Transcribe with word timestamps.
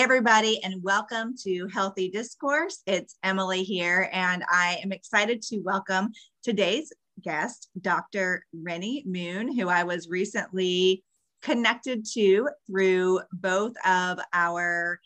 Everybody, 0.00 0.58
and 0.64 0.82
welcome 0.82 1.34
to 1.42 1.68
Healthy 1.70 2.08
Discourse. 2.08 2.82
It's 2.86 3.16
Emily 3.22 3.64
here, 3.64 4.08
and 4.14 4.42
I 4.48 4.80
am 4.82 4.92
excited 4.92 5.42
to 5.42 5.58
welcome 5.58 6.12
today's 6.42 6.90
guest, 7.22 7.68
Dr. 7.78 8.46
Rennie 8.54 9.04
Moon, 9.06 9.54
who 9.54 9.68
I 9.68 9.84
was 9.84 10.08
recently 10.08 11.04
connected 11.42 12.06
to 12.14 12.48
through 12.66 13.20
both 13.30 13.74
of 13.84 14.18
our. 14.32 15.00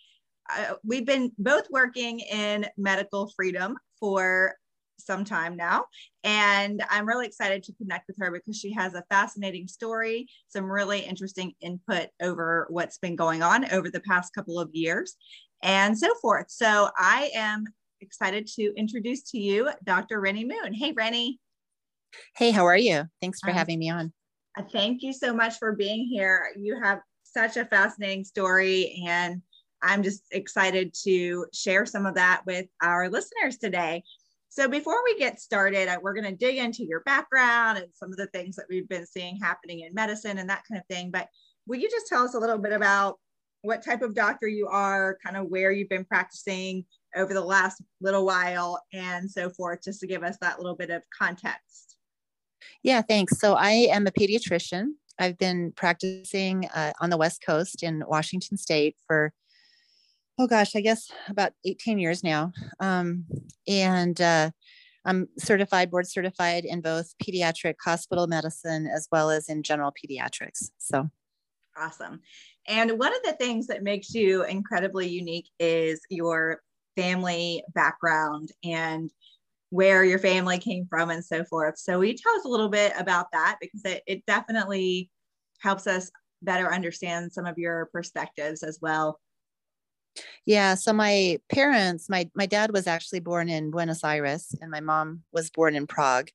Uh, 0.49 0.75
we've 0.85 1.05
been 1.07 1.33
both 1.39 1.65
working 1.73 2.21
in 2.21 2.65
medical 2.77 3.33
freedom 3.35 3.77
for 3.99 4.55
some 4.99 5.25
time 5.25 5.57
now. 5.57 5.87
And 6.23 6.83
I'm 6.91 7.07
really 7.07 7.27
excited 7.27 7.63
to 7.65 7.75
connect 7.75 8.09
with 8.09 8.17
her 8.19 8.31
because 8.31 8.59
she 8.59 8.73
has 8.73 8.95
a 8.95 9.05
fascinating 9.11 9.69
story, 9.69 10.29
some 10.49 10.65
really 10.65 11.01
interesting 11.01 11.55
input 11.61 12.09
over 12.23 12.67
what's 12.71 12.99
been 12.99 13.17
going 13.17 13.43
on 13.43 13.71
over 13.73 13.91
the 13.91 14.01
past 14.01 14.35
couple 14.35 14.59
of 14.59 14.71
years, 14.73 15.17
and 15.63 15.97
so 15.99 16.15
forth. 16.17 16.47
So 16.49 16.91
I 16.97 17.31
am 17.35 17.65
excited 18.01 18.47
to 18.47 18.73
introduce 18.77 19.23
to 19.31 19.39
you 19.39 19.71
Dr. 19.85 20.21
Rennie 20.21 20.45
Moon. 20.45 20.73
Hey, 20.73 20.93
Rennie. 20.93 21.41
Hey, 22.37 22.51
how 22.51 22.67
are 22.67 22.77
you? 22.77 23.05
Thanks 23.21 23.41
for 23.41 23.51
um, 23.51 23.57
having 23.57 23.79
me 23.79 23.91
on. 23.91 24.13
Uh, 24.57 24.63
thank 24.71 25.03
you 25.03 25.13
so 25.13 25.35
much 25.35 25.59
for 25.59 25.73
being 25.73 26.07
here. 26.07 26.51
You 26.57 26.81
have 26.81 27.01
such 27.25 27.57
a 27.57 27.65
fascinating 27.65 28.25
story, 28.25 29.03
and 29.09 29.43
I'm 29.83 30.03
just 30.03 30.23
excited 30.31 30.95
to 31.05 31.47
share 31.53 31.87
some 31.87 32.07
of 32.07 32.15
that 32.15 32.43
with 32.47 32.67
our 32.83 33.09
listeners 33.11 33.59
today. 33.59 34.05
So 34.55 34.69
before 34.69 35.03
we 35.05 35.19
get 35.19 35.41
started, 35.41 35.89
we're 36.01 36.15
going 36.15 36.31
to 36.31 36.37
dig 36.37 36.59
into 36.59 36.85
your 36.85 37.01
background 37.01 37.77
and 37.77 37.89
some 37.93 38.13
of 38.13 38.17
the 38.17 38.29
things 38.29 38.55
that 38.55 38.67
we've 38.71 38.89
been 38.89 39.05
seeing 39.05 39.37
happening 39.37 39.81
in 39.81 39.93
medicine 39.93 40.39
and 40.39 40.49
that 40.49 40.63
kind 40.71 40.81
of 40.81 40.87
thing. 40.87 41.11
But 41.11 41.27
will 41.67 41.81
you 41.81 41.91
just 41.91 42.07
tell 42.07 42.23
us 42.23 42.35
a 42.35 42.39
little 42.39 42.59
bit 42.59 42.71
about 42.71 43.19
what 43.63 43.85
type 43.85 44.01
of 44.01 44.15
doctor 44.15 44.47
you 44.47 44.69
are, 44.69 45.19
kind 45.25 45.37
of 45.37 45.49
where 45.49 45.73
you've 45.73 45.89
been 45.89 46.05
practicing 46.05 46.85
over 47.17 47.35
the 47.35 47.41
last 47.41 47.83
little 48.01 48.25
while 48.25 48.81
and 48.93 49.29
so 49.29 49.51
forth, 49.51 49.81
just 49.83 49.99
to 50.03 50.07
give 50.07 50.23
us 50.23 50.37
that 50.41 50.61
little 50.61 50.77
bit 50.77 50.91
of 50.91 51.03
context? 51.19 51.97
Yeah, 52.85 53.03
thanks. 53.03 53.41
So 53.41 53.55
I 53.55 53.89
am 53.91 54.07
a 54.07 54.13
pediatrician. 54.13 54.91
I've 55.19 55.37
been 55.37 55.73
practicing 55.73 56.67
uh, 56.67 56.93
on 57.01 57.11
the 57.11 57.17
West 57.17 57.43
Coast 57.45 57.83
in 57.83 58.05
Washington 58.07 58.57
State 58.57 58.95
for 59.05 59.33
oh 60.39 60.47
gosh, 60.47 60.75
I 60.75 60.81
guess 60.81 61.11
about 61.29 61.53
18 61.65 61.99
years 61.99 62.25
now. 62.25 62.53
Um, 62.81 63.25
and 63.69 64.21
uh, 64.21 64.51
I'm 65.05 65.29
certified, 65.39 65.91
board 65.91 66.09
certified 66.09 66.65
in 66.65 66.81
both 66.81 67.15
pediatric 67.23 67.75
hospital 67.85 68.27
medicine 68.27 68.87
as 68.87 69.09
well 69.13 69.31
as 69.31 69.49
in 69.49 69.63
general 69.63 69.93
pediatrics. 69.93 70.71
So 70.79 71.09
awesome. 71.77 72.21
And 72.67 72.99
one 72.99 73.15
of 73.15 73.23
the 73.25 73.35
things 73.35 73.67
that 73.67 73.83
makes 73.83 74.15
you 74.15 74.45
incredibly 74.45 75.09
unique 75.09 75.51
is 75.59 76.01
your 76.09 76.61
family 76.97 77.63
background 77.75 78.51
and 78.63 79.11
where 79.71 80.05
your 80.05 80.21
family 80.21 80.59
came 80.59 80.87
from 80.89 81.11
and 81.11 81.25
so 81.25 81.45
forth. 81.45 81.79
So, 81.79 81.99
will 81.99 82.07
you 82.07 82.17
tell 82.17 82.35
us 82.37 82.45
a 82.45 82.49
little 82.49 82.69
bit 82.69 82.93
about 82.97 83.27
that? 83.33 83.57
Because 83.61 83.85
it, 83.85 84.03
it 84.07 84.27
definitely 84.27 85.11
helps 85.59 85.87
us 85.87 86.11
better 86.43 86.73
understand 86.73 87.33
some 87.33 87.45
of 87.45 87.59
your 87.59 87.87
perspectives 87.93 88.63
as 88.63 88.79
well 88.81 89.19
yeah. 90.47 90.75
So 90.75 90.93
my 90.93 91.39
parents, 91.51 92.09
my 92.09 92.29
my 92.35 92.47
dad 92.47 92.73
was 92.73 92.87
actually 92.87 93.21
born 93.21 93.49
in 93.49 93.71
Buenos 93.71 94.05
Aires, 94.05 94.55
and 94.61 94.71
my 94.71 94.81
mom 94.81 95.23
was 95.33 95.51
born 95.51 95.75
in 95.75 95.87
Prague, 95.87 96.29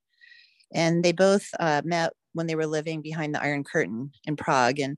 and 0.73 1.03
they 1.03 1.11
both 1.11 1.47
uh, 1.59 1.81
met 1.85 2.13
when 2.33 2.47
they 2.47 2.55
were 2.55 2.67
living 2.67 3.01
behind 3.01 3.33
the 3.33 3.41
Iron 3.41 3.63
Curtain 3.63 4.11
in 4.25 4.35
Prague. 4.35 4.79
And 4.79 4.97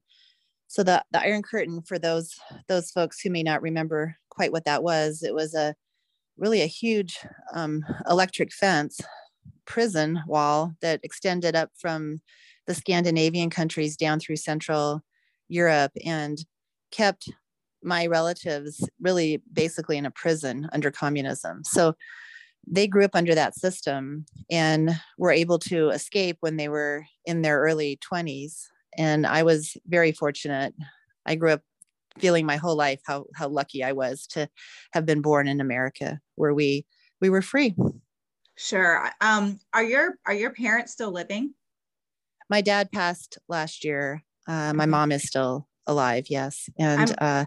so 0.68 0.84
the 0.84 1.04
the 1.12 1.22
Iron 1.22 1.44
Curtain, 1.44 1.82
for 1.82 2.00
those 2.00 2.36
those 2.68 2.92
folks 2.92 3.20
who 3.20 3.30
may 3.30 3.44
not 3.44 3.62
remember 3.62 4.16
quite 4.30 4.52
what 4.52 4.66
that 4.66 4.84
was, 4.84 5.24
it 5.24 5.34
was 5.34 5.54
a 5.54 5.76
really 6.38 6.62
a 6.62 6.68
huge 6.68 7.20
um, 7.54 7.84
electric 8.10 8.52
fence 8.52 9.00
prison 9.66 10.22
wall 10.28 10.74
that 10.82 11.00
extended 11.04 11.56
up 11.56 11.70
from 11.78 12.22
the 12.68 12.74
Scandinavian 12.74 13.50
countries 13.50 13.96
down 13.96 14.20
through 14.20 14.36
Central 14.36 15.02
Europe 15.50 15.92
and 16.06 16.40
kept 16.92 17.32
my 17.84 18.06
relatives 18.06 18.88
really 19.00 19.42
basically 19.52 19.98
in 19.98 20.06
a 20.06 20.12
prison 20.12 20.70
under 20.72 20.92
communism. 20.92 21.64
So 21.64 21.96
they 22.68 22.88
grew 22.88 23.06
up 23.06 23.16
under 23.16 23.34
that 23.36 23.56
system 23.56 24.26
and 24.50 24.92
were 25.18 25.32
able 25.32 25.60
to 25.60 25.90
escape 25.90 26.38
when 26.42 26.58
they 26.58 26.70
were 26.70 27.06
in 27.26 27.42
their 27.42 27.60
early 27.60 28.00
20s. 28.12 28.66
And 28.98 29.26
I 29.26 29.44
was 29.44 29.76
very 29.88 30.12
fortunate. 30.12 30.74
I 31.26 31.36
grew 31.36 31.52
up 31.52 31.62
feeling 32.20 32.46
my 32.46 32.58
whole 32.58 32.76
life 32.76 33.00
how 33.06 33.26
how 33.36 33.48
lucky 33.48 33.84
I 33.84 33.94
was 33.94 34.28
to 34.28 34.50
have 34.92 35.06
been 35.06 35.22
born 35.22 35.48
in 35.48 35.62
America 35.62 36.20
where 36.36 36.54
we 36.54 36.86
we 37.22 37.30
were 37.30 37.42
free. 37.42 37.74
Sure. 38.58 39.10
Um 39.22 39.60
are 39.74 39.84
your 39.84 40.16
are 40.26 40.34
your 40.34 40.52
parents 40.52 40.92
still 40.92 41.12
living? 41.12 41.54
My 42.50 42.62
dad 42.62 42.92
passed 42.92 43.38
last 43.48 43.86
year. 43.86 44.24
Uh, 44.48 44.74
my 44.74 44.86
mom 44.86 45.14
is 45.14 45.24
still 45.24 45.70
alive 45.92 46.26
yes. 46.30 46.70
And 46.80 47.10
I'm, 47.10 47.16
uh 47.18 47.46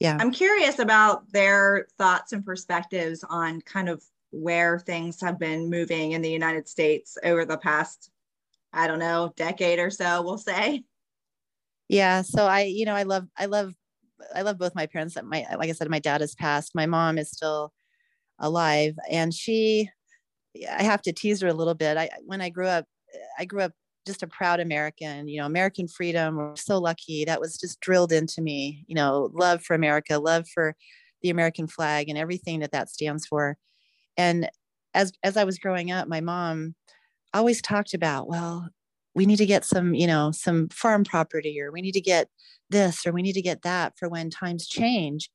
yeah. 0.00 0.16
I'm 0.20 0.30
curious 0.30 0.78
about 0.78 1.30
their 1.32 1.86
thoughts 1.98 2.32
and 2.32 2.44
perspectives 2.44 3.24
on 3.28 3.60
kind 3.62 3.88
of 3.88 4.02
where 4.30 4.78
things 4.78 5.20
have 5.20 5.38
been 5.38 5.70
moving 5.70 6.12
in 6.12 6.22
the 6.22 6.30
united 6.30 6.68
states 6.68 7.16
over 7.24 7.46
the 7.46 7.56
past 7.56 8.10
i 8.74 8.86
don't 8.86 8.98
know 8.98 9.32
decade 9.36 9.78
or 9.78 9.90
so 9.90 10.20
we'll 10.22 10.36
say. 10.36 10.84
Yeah 11.88 12.20
so 12.20 12.44
i 12.46 12.62
you 12.64 12.84
know 12.84 12.94
i 12.94 13.04
love 13.04 13.26
i 13.38 13.46
love 13.46 13.72
i 14.34 14.42
love 14.42 14.58
both 14.58 14.74
my 14.74 14.86
parents 14.86 15.14
that 15.14 15.24
my 15.24 15.46
like 15.56 15.70
i 15.70 15.72
said 15.72 15.88
my 15.88 15.98
dad 15.98 16.20
has 16.20 16.34
passed. 16.34 16.74
My 16.74 16.86
mom 16.86 17.18
is 17.18 17.30
still 17.30 17.72
alive. 18.38 18.94
And 19.10 19.32
she 19.32 19.88
i 20.78 20.82
have 20.82 21.02
to 21.02 21.12
tease 21.12 21.40
her 21.40 21.48
a 21.48 21.54
little 21.54 21.74
bit. 21.74 21.96
I 21.96 22.10
when 22.24 22.40
i 22.40 22.50
grew 22.50 22.66
up 22.66 22.84
i 23.38 23.44
grew 23.44 23.62
up 23.62 23.72
just 24.06 24.22
a 24.22 24.26
proud 24.26 24.60
American, 24.60 25.28
you 25.28 25.40
know, 25.40 25.46
American 25.46 25.88
freedom. 25.88 26.36
We're 26.36 26.56
so 26.56 26.78
lucky. 26.78 27.24
That 27.24 27.40
was 27.40 27.58
just 27.58 27.80
drilled 27.80 28.12
into 28.12 28.40
me, 28.40 28.84
you 28.86 28.94
know, 28.94 29.30
love 29.34 29.62
for 29.62 29.74
America, 29.74 30.18
love 30.18 30.46
for 30.48 30.74
the 31.22 31.30
American 31.30 31.66
flag 31.66 32.08
and 32.08 32.18
everything 32.18 32.60
that 32.60 32.72
that 32.72 32.88
stands 32.90 33.26
for. 33.26 33.56
And 34.16 34.48
as 34.94 35.12
as 35.22 35.36
I 35.36 35.44
was 35.44 35.58
growing 35.58 35.90
up, 35.90 36.08
my 36.08 36.20
mom 36.20 36.74
always 37.34 37.60
talked 37.60 37.94
about, 37.94 38.28
well, 38.28 38.68
we 39.14 39.26
need 39.26 39.36
to 39.36 39.46
get 39.46 39.64
some, 39.64 39.94
you 39.94 40.06
know, 40.06 40.30
some 40.32 40.68
farm 40.68 41.04
property 41.04 41.60
or 41.60 41.72
we 41.72 41.82
need 41.82 41.92
to 41.92 42.00
get 42.00 42.28
this 42.70 43.06
or 43.06 43.12
we 43.12 43.22
need 43.22 43.34
to 43.34 43.42
get 43.42 43.62
that 43.62 43.94
for 43.98 44.08
when 44.08 44.30
times 44.30 44.66
change 44.66 45.30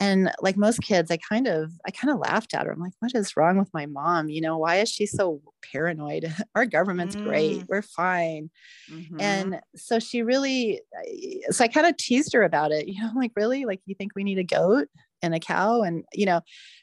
and 0.00 0.30
like 0.40 0.56
most 0.56 0.82
kids 0.82 1.10
i 1.10 1.16
kind 1.16 1.46
of 1.46 1.72
i 1.86 1.90
kind 1.90 2.12
of 2.12 2.18
laughed 2.18 2.54
at 2.54 2.66
her. 2.66 2.72
I'm 2.72 2.80
like 2.80 2.92
what 3.00 3.14
is 3.14 3.36
wrong 3.36 3.58
with 3.58 3.72
my 3.72 3.86
mom? 3.86 4.28
You 4.28 4.40
know 4.40 4.58
why 4.58 4.76
is 4.76 4.88
she 4.88 5.06
so 5.06 5.40
paranoid? 5.72 6.32
Our 6.54 6.66
government's 6.66 7.16
mm. 7.16 7.24
great 7.24 7.64
we're 7.68 7.82
fine. 7.82 8.50
Mm-hmm. 8.90 9.20
and 9.20 9.60
so 9.76 9.98
she 9.98 10.22
really 10.22 10.80
so 11.50 11.64
i 11.64 11.68
kind 11.68 11.86
of 11.86 11.96
teased 11.96 12.32
her 12.32 12.42
about 12.42 12.72
it. 12.72 12.88
You 12.88 13.02
know 13.02 13.12
like 13.16 13.32
really? 13.36 13.64
Like 13.64 13.80
you 13.86 13.94
think 13.94 14.12
we 14.14 14.24
need 14.24 14.38
a 14.38 14.44
goat 14.44 14.88
and 15.22 15.34
a 15.34 15.40
cow? 15.40 15.82
And 15.82 16.04
you 16.12 16.26
know 16.26 16.40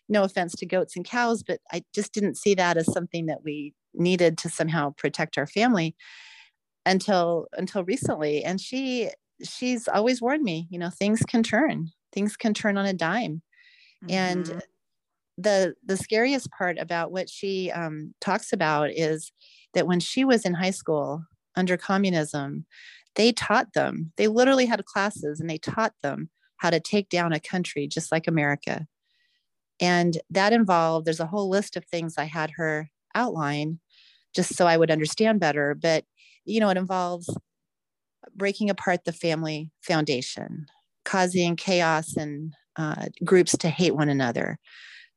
no 0.09 0.23
offense 0.23 0.53
to 0.53 0.66
goats 0.66 0.97
and 0.97 1.05
cows 1.05 1.41
but 1.41 1.61
i 1.72 1.81
just 1.95 2.11
didn't 2.11 2.35
see 2.35 2.53
that 2.53 2.75
as 2.75 2.91
something 2.91 3.28
that 3.28 3.45
we 3.45 3.73
needed 3.93 4.38
to 4.38 4.49
somehow 4.49 4.89
protect 4.97 5.38
our 5.38 5.47
family 5.47 5.95
until 6.85 7.47
until 7.53 7.83
recently. 7.83 8.43
And 8.43 8.59
she 8.59 9.09
she's 9.43 9.88
always 9.88 10.22
warned 10.22 10.43
me 10.43 10.67
you 10.69 10.78
know 10.78 10.89
things 10.89 11.23
can 11.28 11.41
turn 11.41 11.89
things 12.11 12.38
can 12.38 12.53
turn 12.53 12.77
on 12.77 12.85
a 12.85 12.94
dime. 12.94 13.41
Mm-hmm. 14.03 14.13
and 14.13 14.63
the 15.38 15.75
the 15.85 15.97
scariest 15.97 16.49
part 16.52 16.78
about 16.78 17.11
what 17.11 17.29
she 17.29 17.72
um, 17.72 18.13
talks 18.19 18.53
about 18.53 18.90
is 18.91 19.31
that 19.73 19.87
when 19.87 19.99
she 19.99 20.25
was 20.25 20.46
in 20.46 20.53
high 20.53 20.72
school 20.72 21.23
under 21.55 21.78
communism 21.78 22.66
they 23.16 23.31
taught 23.31 23.73
them 23.73 24.11
they 24.17 24.28
literally 24.28 24.66
had 24.66 24.85
classes 24.85 25.40
and 25.40 25.49
they 25.49 25.58
taught 25.58 25.93
them 26.02 26.29
how 26.58 26.69
to 26.69 26.79
take 26.79 27.09
down 27.09 27.34
a 27.34 27.40
country 27.40 27.87
just 27.87 28.11
like 28.11 28.28
america. 28.28 28.87
And 29.79 30.19
that 30.29 30.53
involved 30.53 31.05
there's 31.05 31.19
a 31.19 31.28
whole 31.28 31.49
list 31.49 31.75
of 31.75 31.85
things 31.85 32.16
i 32.17 32.25
had 32.25 32.52
her 32.52 32.90
outline 33.16 33.79
just 34.34 34.55
so 34.55 34.67
i 34.67 34.78
would 34.78 34.91
understand 34.91 35.40
better. 35.40 35.75
But 35.75 36.05
you 36.46 36.59
know 36.59 36.69
it 36.69 36.78
involves 36.78 37.29
breaking 38.35 38.69
apart 38.69 39.03
the 39.03 39.13
family 39.13 39.72
foundation 39.81 40.67
causing 41.05 41.55
chaos 41.55 42.15
and 42.15 42.53
uh, 42.77 43.07
groups 43.23 43.57
to 43.57 43.69
hate 43.69 43.95
one 43.95 44.09
another, 44.09 44.57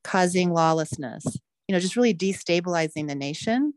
causing 0.03 0.51
lawlessness, 0.51 1.25
you 1.67 1.73
know, 1.73 1.79
just 1.79 1.95
really 1.95 2.13
destabilizing 2.13 3.07
the 3.07 3.15
nation 3.15 3.73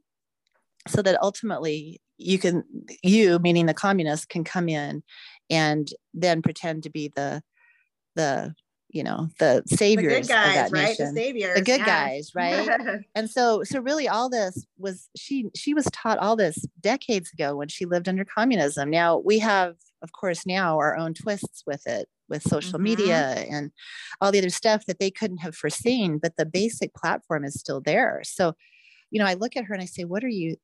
so 0.86 1.02
that 1.02 1.20
ultimately 1.22 2.00
you 2.16 2.38
can, 2.38 2.64
you, 3.02 3.38
meaning 3.38 3.66
the 3.66 3.74
communists, 3.74 4.26
can 4.26 4.44
come 4.44 4.68
in 4.68 5.02
and 5.50 5.88
then 6.14 6.42
pretend 6.42 6.82
to 6.82 6.90
be 6.90 7.12
the, 7.14 7.42
the, 8.16 8.54
you 8.90 9.02
know 9.02 9.28
the 9.38 9.62
saviors 9.66 10.26
the 10.26 10.32
guys, 10.32 10.48
of 10.48 10.54
that 10.54 10.70
right? 10.72 10.88
nation 10.88 11.14
the 11.14 11.20
saviors 11.20 11.54
the 11.56 11.62
good 11.62 11.80
yeah. 11.80 12.08
guys 12.08 12.32
right 12.34 12.68
and 13.14 13.30
so 13.30 13.62
so 13.62 13.80
really 13.80 14.08
all 14.08 14.28
this 14.30 14.66
was 14.78 15.08
she 15.14 15.46
she 15.54 15.74
was 15.74 15.84
taught 15.92 16.18
all 16.18 16.36
this 16.36 16.64
decades 16.80 17.30
ago 17.32 17.54
when 17.54 17.68
she 17.68 17.84
lived 17.84 18.08
under 18.08 18.24
communism 18.24 18.90
now 18.90 19.18
we 19.18 19.38
have 19.38 19.76
of 20.02 20.12
course, 20.12 20.46
now 20.46 20.78
our 20.78 20.96
own 20.96 21.14
twists 21.14 21.62
with 21.66 21.86
it, 21.86 22.08
with 22.28 22.42
social 22.42 22.74
mm-hmm. 22.74 22.84
media 22.84 23.46
and 23.50 23.70
all 24.20 24.30
the 24.30 24.38
other 24.38 24.50
stuff 24.50 24.86
that 24.86 24.98
they 24.98 25.10
couldn't 25.10 25.38
have 25.38 25.54
foreseen. 25.54 26.18
But 26.18 26.36
the 26.36 26.46
basic 26.46 26.94
platform 26.94 27.44
is 27.44 27.54
still 27.54 27.80
there. 27.80 28.20
So, 28.24 28.54
you 29.10 29.18
know, 29.18 29.26
I 29.26 29.34
look 29.34 29.56
at 29.56 29.64
her 29.64 29.74
and 29.74 29.82
I 29.82 29.86
say, 29.86 30.04
"What 30.04 30.24
are 30.24 30.28
you, 30.28 30.56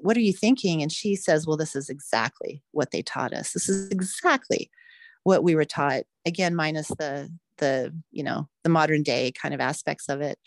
what 0.00 0.16
are 0.16 0.20
you 0.20 0.32
thinking?" 0.32 0.82
And 0.82 0.92
she 0.92 1.16
says, 1.16 1.46
"Well, 1.46 1.56
this 1.56 1.76
is 1.76 1.88
exactly 1.88 2.62
what 2.72 2.90
they 2.90 3.02
taught 3.02 3.32
us. 3.32 3.52
This 3.52 3.68
is 3.68 3.88
exactly 3.90 4.70
what 5.24 5.44
we 5.44 5.54
were 5.54 5.64
taught. 5.64 6.02
Again, 6.26 6.54
minus 6.54 6.88
the 6.88 7.30
the 7.58 7.94
you 8.10 8.24
know 8.24 8.48
the 8.64 8.70
modern 8.70 9.02
day 9.02 9.32
kind 9.32 9.54
of 9.54 9.60
aspects 9.60 10.08
of 10.08 10.20
it." 10.20 10.38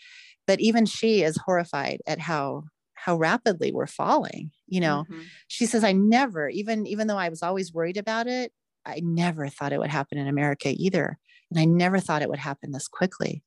But 0.46 0.60
even 0.60 0.86
she 0.86 1.22
is 1.22 1.38
horrified 1.44 2.00
at 2.06 2.20
how 2.20 2.64
how 2.96 3.16
rapidly 3.16 3.72
we're 3.72 3.86
falling 3.86 4.50
you 4.66 4.80
know? 4.80 5.04
Mm-hmm. 5.08 5.22
she 5.48 5.66
says 5.66 5.84
i 5.84 5.92
never 5.92 6.48
even 6.48 6.86
even 6.86 7.06
though 7.06 7.18
i 7.18 7.28
was 7.28 7.42
always 7.42 7.72
worried 7.72 7.96
about 7.96 8.26
it 8.26 8.52
i 8.84 9.00
never 9.02 9.48
thought 9.48 9.72
it 9.72 9.78
would 9.78 9.90
happen 9.90 10.18
in 10.18 10.28
america 10.28 10.74
either. 10.76 11.18
And 11.50 11.60
i 11.60 11.64
never 11.64 12.00
thought 12.00 12.22
it 12.22 12.28
would 12.28 12.38
happen 12.38 12.72
this 12.72 12.88
quickly. 12.88 13.42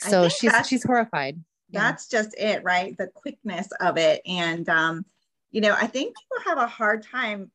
So 0.00 0.28
she's 0.28 0.52
she's 0.66 0.84
horrified. 0.84 1.42
That's 1.70 2.08
yeah. 2.12 2.18
just 2.18 2.34
it 2.38 2.62
right? 2.62 2.96
The 2.96 3.08
quickness 3.08 3.68
of 3.80 3.96
it. 3.96 4.22
And 4.26 4.68
um 4.68 5.04
you 5.50 5.60
know 5.60 5.74
i 5.74 5.86
think 5.86 6.14
people 6.16 6.50
have 6.50 6.58
a 6.58 6.66
hard 6.66 7.04
time 7.04 7.50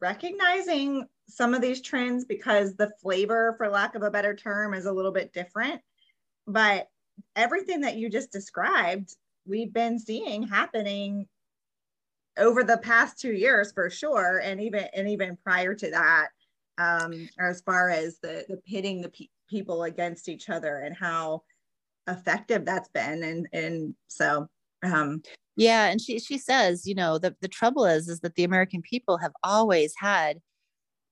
recognizing 0.00 1.06
some 1.28 1.54
of 1.54 1.60
these 1.60 1.82
trends 1.82 2.24
because 2.24 2.76
the 2.76 2.90
flavor 3.02 3.54
for 3.58 3.68
lack 3.68 3.94
of 3.94 4.02
a 4.02 4.10
better 4.10 4.34
term 4.34 4.74
is 4.74 4.86
a 4.86 4.92
little 4.92 5.12
bit 5.12 5.32
different. 5.32 5.80
But 6.46 6.88
everything 7.34 7.80
that 7.80 7.96
you 7.96 8.08
just 8.08 8.30
described 8.30 9.14
we've 9.46 9.72
been 9.72 9.98
seeing 9.98 10.42
happening 10.42 11.26
over 12.38 12.62
the 12.62 12.78
past 12.78 13.18
two 13.18 13.32
years 13.32 13.72
for 13.72 13.88
sure 13.88 14.40
and 14.44 14.60
even 14.60 14.86
and 14.94 15.08
even 15.08 15.36
prior 15.42 15.74
to 15.74 15.90
that 15.90 16.28
um 16.78 17.28
as 17.38 17.60
far 17.62 17.88
as 17.90 18.18
the 18.22 18.44
the 18.48 18.58
pitting 18.68 19.00
the 19.00 19.08
pe- 19.08 19.28
people 19.48 19.84
against 19.84 20.28
each 20.28 20.50
other 20.50 20.78
and 20.78 20.94
how 20.96 21.42
effective 22.08 22.64
that's 22.64 22.88
been 22.90 23.22
and 23.22 23.48
and 23.52 23.94
so 24.08 24.46
um 24.84 25.22
yeah 25.56 25.86
and 25.86 26.00
she 26.00 26.18
she 26.18 26.36
says 26.36 26.86
you 26.86 26.94
know 26.94 27.18
the 27.18 27.34
the 27.40 27.48
trouble 27.48 27.84
is 27.84 28.08
is 28.08 28.20
that 28.20 28.34
the 28.34 28.44
american 28.44 28.82
people 28.82 29.16
have 29.16 29.32
always 29.42 29.94
had 29.98 30.38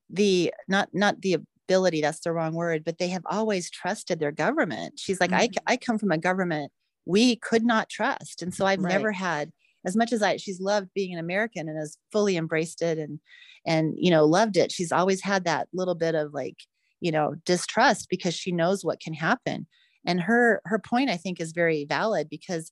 the 0.09 0.53
not 0.67 0.89
not 0.93 1.21
the 1.21 1.37
ability 1.67 2.01
that's 2.01 2.19
the 2.19 2.31
wrong 2.31 2.53
word 2.53 2.83
but 2.85 2.99
they 2.99 3.07
have 3.07 3.23
always 3.25 3.71
trusted 3.71 4.19
their 4.19 4.31
government 4.31 4.99
she's 4.99 5.19
like 5.19 5.31
mm-hmm. 5.31 5.57
i 5.67 5.73
i 5.73 5.77
come 5.77 5.97
from 5.97 6.11
a 6.11 6.17
government 6.17 6.71
we 7.05 7.35
could 7.37 7.63
not 7.63 7.89
trust. 7.89 8.41
And 8.41 8.53
so 8.53 8.65
I've 8.65 8.79
right. 8.79 8.91
never 8.91 9.11
had 9.11 9.51
as 9.85 9.95
much 9.95 10.11
as 10.11 10.21
I 10.21 10.37
she's 10.37 10.59
loved 10.59 10.89
being 10.95 11.13
an 11.13 11.19
American 11.19 11.69
and 11.69 11.77
has 11.77 11.97
fully 12.11 12.37
embraced 12.37 12.81
it 12.81 12.97
and 12.97 13.19
and 13.65 13.93
you 13.97 14.11
know 14.11 14.25
loved 14.25 14.57
it. 14.57 14.71
She's 14.71 14.91
always 14.91 15.21
had 15.21 15.45
that 15.45 15.67
little 15.73 15.95
bit 15.95 16.15
of 16.15 16.33
like, 16.33 16.57
you 16.99 17.11
know, 17.11 17.35
distrust 17.45 18.07
because 18.09 18.33
she 18.33 18.51
knows 18.51 18.83
what 18.83 18.99
can 18.99 19.13
happen. 19.13 19.67
And 20.05 20.21
her 20.21 20.61
her 20.65 20.79
point 20.79 21.09
I 21.09 21.17
think 21.17 21.39
is 21.39 21.51
very 21.51 21.85
valid 21.85 22.27
because 22.29 22.71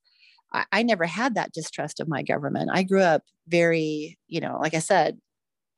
I, 0.54 0.66
I 0.72 0.84
never 0.84 1.06
had 1.06 1.36
that 1.36 1.52
distrust 1.54 2.00
of 2.00 2.08
my 2.08 2.24
government. 2.24 2.72
I 2.74 2.84
grew 2.84 3.02
up 3.02 3.24
very, 3.48 4.18
you 4.28 4.42
know, 4.42 4.58
like 4.62 4.74
I 4.74 4.80
said, 4.80 5.18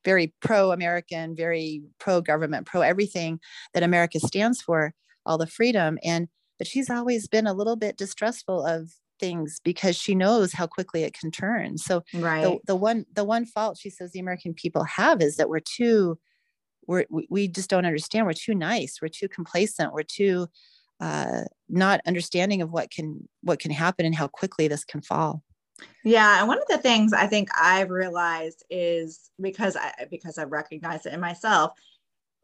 very 0.06 0.34
pro-American, 0.40 1.36
very 1.36 1.82
pro-government, 2.00 2.68
pro 2.68 2.82
everything 2.82 3.40
that 3.74 3.84
America 3.84 4.20
stands 4.20 4.62
for, 4.62 4.94
all 5.26 5.38
the 5.38 5.48
freedom. 5.48 5.98
And 6.04 6.28
but 6.58 6.68
she's 6.68 6.90
always 6.90 7.28
been 7.28 7.48
a 7.48 7.54
little 7.54 7.76
bit 7.76 7.98
distrustful 7.98 8.66
of 8.66 8.92
things 9.20 9.60
because 9.64 9.96
she 9.96 10.16
knows 10.16 10.54
how 10.54 10.68
quickly 10.68 11.04
it 11.04 11.14
can 11.14 11.32
turn. 11.32 11.78
So 11.78 12.04
right. 12.14 12.44
the, 12.44 12.60
the 12.68 12.76
one 12.76 13.06
the 13.14 13.24
one 13.24 13.46
fault 13.46 13.78
she 13.80 13.90
says 13.90 14.12
the 14.12 14.20
American 14.20 14.54
people 14.54 14.84
have 14.84 15.22
is 15.22 15.38
that 15.38 15.50
we're 15.50 15.60
too 15.60 16.20
we're 16.88 17.06
we 17.30 17.48
just 17.48 17.70
don't 17.70 17.86
understand. 17.86 18.26
We're 18.26 18.34
too 18.34 18.56
nice. 18.56 19.00
We're 19.02 19.08
too 19.08 19.28
complacent. 19.28 19.94
We're 19.94 20.04
too 20.04 20.48
uh, 21.00 21.44
not 21.68 22.02
understanding 22.06 22.62
of 22.62 22.72
what 22.72 22.92
can 22.92 23.28
what 23.42 23.60
can 23.60 23.72
happen 23.72 24.06
and 24.06 24.16
how 24.16 24.28
quickly 24.28 24.68
this 24.68 24.86
can 24.86 25.02
fall. 25.02 25.44
Yeah, 26.04 26.40
and 26.40 26.48
one 26.48 26.58
of 26.58 26.68
the 26.70 26.78
things 26.78 27.12
I 27.12 27.28
think 27.28 27.50
I've 27.60 27.90
realized 27.90 28.64
is 28.70 29.32
because 29.42 29.76
I 29.76 30.06
because 30.10 30.38
I've 30.38 30.52
recognized 30.52 31.06
it 31.06 31.14
in 31.14 31.20
myself 31.20 31.72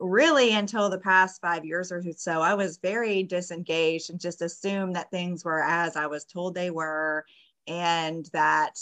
really 0.02 0.54
until 0.56 0.90
the 0.90 0.98
past 0.98 1.40
five 1.42 1.64
years 1.64 1.92
or 1.92 2.04
so, 2.18 2.42
I 2.42 2.56
was 2.56 2.78
very 2.78 3.24
disengaged 3.24 4.10
and 4.10 4.20
just 4.20 4.42
assumed 4.42 4.96
that 4.96 5.12
things 5.12 5.46
were 5.46 5.62
as 5.64 5.96
I 5.96 6.08
was 6.08 6.26
told 6.26 6.56
they 6.56 6.72
were, 6.72 7.24
and 7.68 8.26
that, 8.34 8.80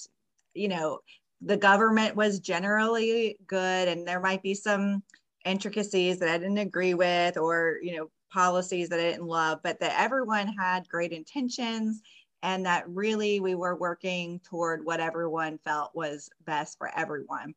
you 0.53 0.69
know, 0.69 0.99
the 1.41 1.57
government 1.57 2.15
was 2.15 2.39
generally 2.39 3.37
good 3.45 3.87
and 3.87 4.07
there 4.07 4.19
might 4.19 4.41
be 4.41 4.53
some 4.53 5.03
intricacies 5.45 6.19
that 6.19 6.29
I 6.29 6.37
didn't 6.37 6.57
agree 6.57 6.93
with 6.93 7.37
or, 7.37 7.79
you 7.81 7.97
know, 7.97 8.09
policies 8.31 8.89
that 8.89 8.99
I 8.99 9.11
didn't 9.11 9.27
love, 9.27 9.59
but 9.63 9.79
that 9.79 9.99
everyone 9.99 10.47
had 10.47 10.87
great 10.87 11.11
intentions 11.11 12.01
and 12.43 12.65
that 12.65 12.87
really 12.87 13.39
we 13.39 13.55
were 13.55 13.75
working 13.75 14.39
toward 14.41 14.85
what 14.85 14.99
everyone 14.99 15.57
felt 15.59 15.91
was 15.93 16.29
best 16.45 16.77
for 16.77 16.89
everyone. 16.97 17.53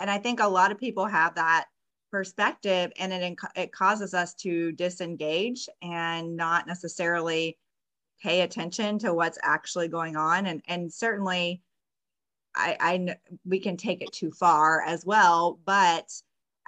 And 0.00 0.10
I 0.10 0.18
think 0.18 0.40
a 0.40 0.48
lot 0.48 0.72
of 0.72 0.78
people 0.78 1.06
have 1.06 1.36
that 1.36 1.66
perspective 2.14 2.92
and 3.00 3.12
it, 3.12 3.36
it 3.56 3.72
causes 3.72 4.14
us 4.14 4.34
to 4.34 4.70
disengage 4.70 5.68
and 5.82 6.36
not 6.36 6.64
necessarily 6.64 7.58
pay 8.22 8.42
attention 8.42 9.00
to 9.00 9.12
what's 9.12 9.36
actually 9.42 9.88
going 9.88 10.14
on. 10.14 10.46
And 10.46 10.62
and 10.68 10.92
certainly 10.92 11.60
I, 12.54 12.76
I 12.78 13.16
we 13.44 13.58
can 13.58 13.76
take 13.76 14.00
it 14.00 14.12
too 14.12 14.30
far 14.30 14.82
as 14.82 15.04
well 15.04 15.58
but 15.64 16.08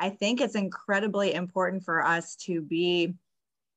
i 0.01 0.11
think 0.11 0.41
it's 0.41 0.57
incredibly 0.57 1.33
important 1.33 1.85
for 1.85 2.05
us 2.05 2.35
to 2.47 2.61
be 2.61 3.15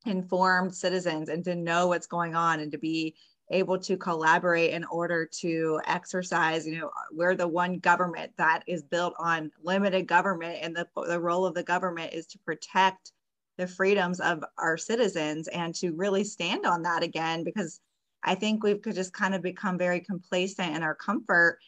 informed 0.08 0.74
citizens 0.74 1.30
and 1.30 1.44
to 1.44 1.56
know 1.56 1.86
what's 1.88 2.08
going 2.08 2.34
on 2.34 2.62
and 2.62 2.72
to 2.72 2.80
be 2.80 3.14
able 3.52 3.80
to 3.80 3.98
collaborate 3.98 4.72
in 4.74 4.84
order 4.86 5.26
to 5.26 5.82
exercise 5.88 6.68
you 6.68 6.80
know 6.80 6.92
we're 7.12 7.36
the 7.36 7.48
one 7.48 7.80
government 7.80 8.32
that 8.38 8.64
is 8.68 8.84
built 8.84 9.14
on 9.20 9.52
limited 9.64 10.08
government 10.08 10.60
and 10.62 10.76
the, 10.76 10.88
the 11.08 11.20
role 11.20 11.46
of 11.46 11.56
the 11.56 11.64
government 11.64 12.14
is 12.14 12.28
to 12.28 12.38
protect 12.40 13.12
the 13.58 13.68
freedoms 13.68 14.20
of 14.20 14.44
our 14.58 14.78
citizens 14.78 15.48
and 15.50 15.76
to 15.76 15.92
really 15.92 16.24
stand 16.24 16.66
on 16.66 16.84
that 16.84 17.04
again 17.04 17.44
because 17.44 17.80
i 18.24 18.36
think 18.36 18.64
we've 18.64 18.82
just 18.84 19.14
kind 19.14 19.34
of 19.34 19.42
become 19.42 19.78
very 19.78 20.00
complacent 20.00 20.76
in 20.76 20.84
our 20.84 20.96
comfort. 20.96 21.60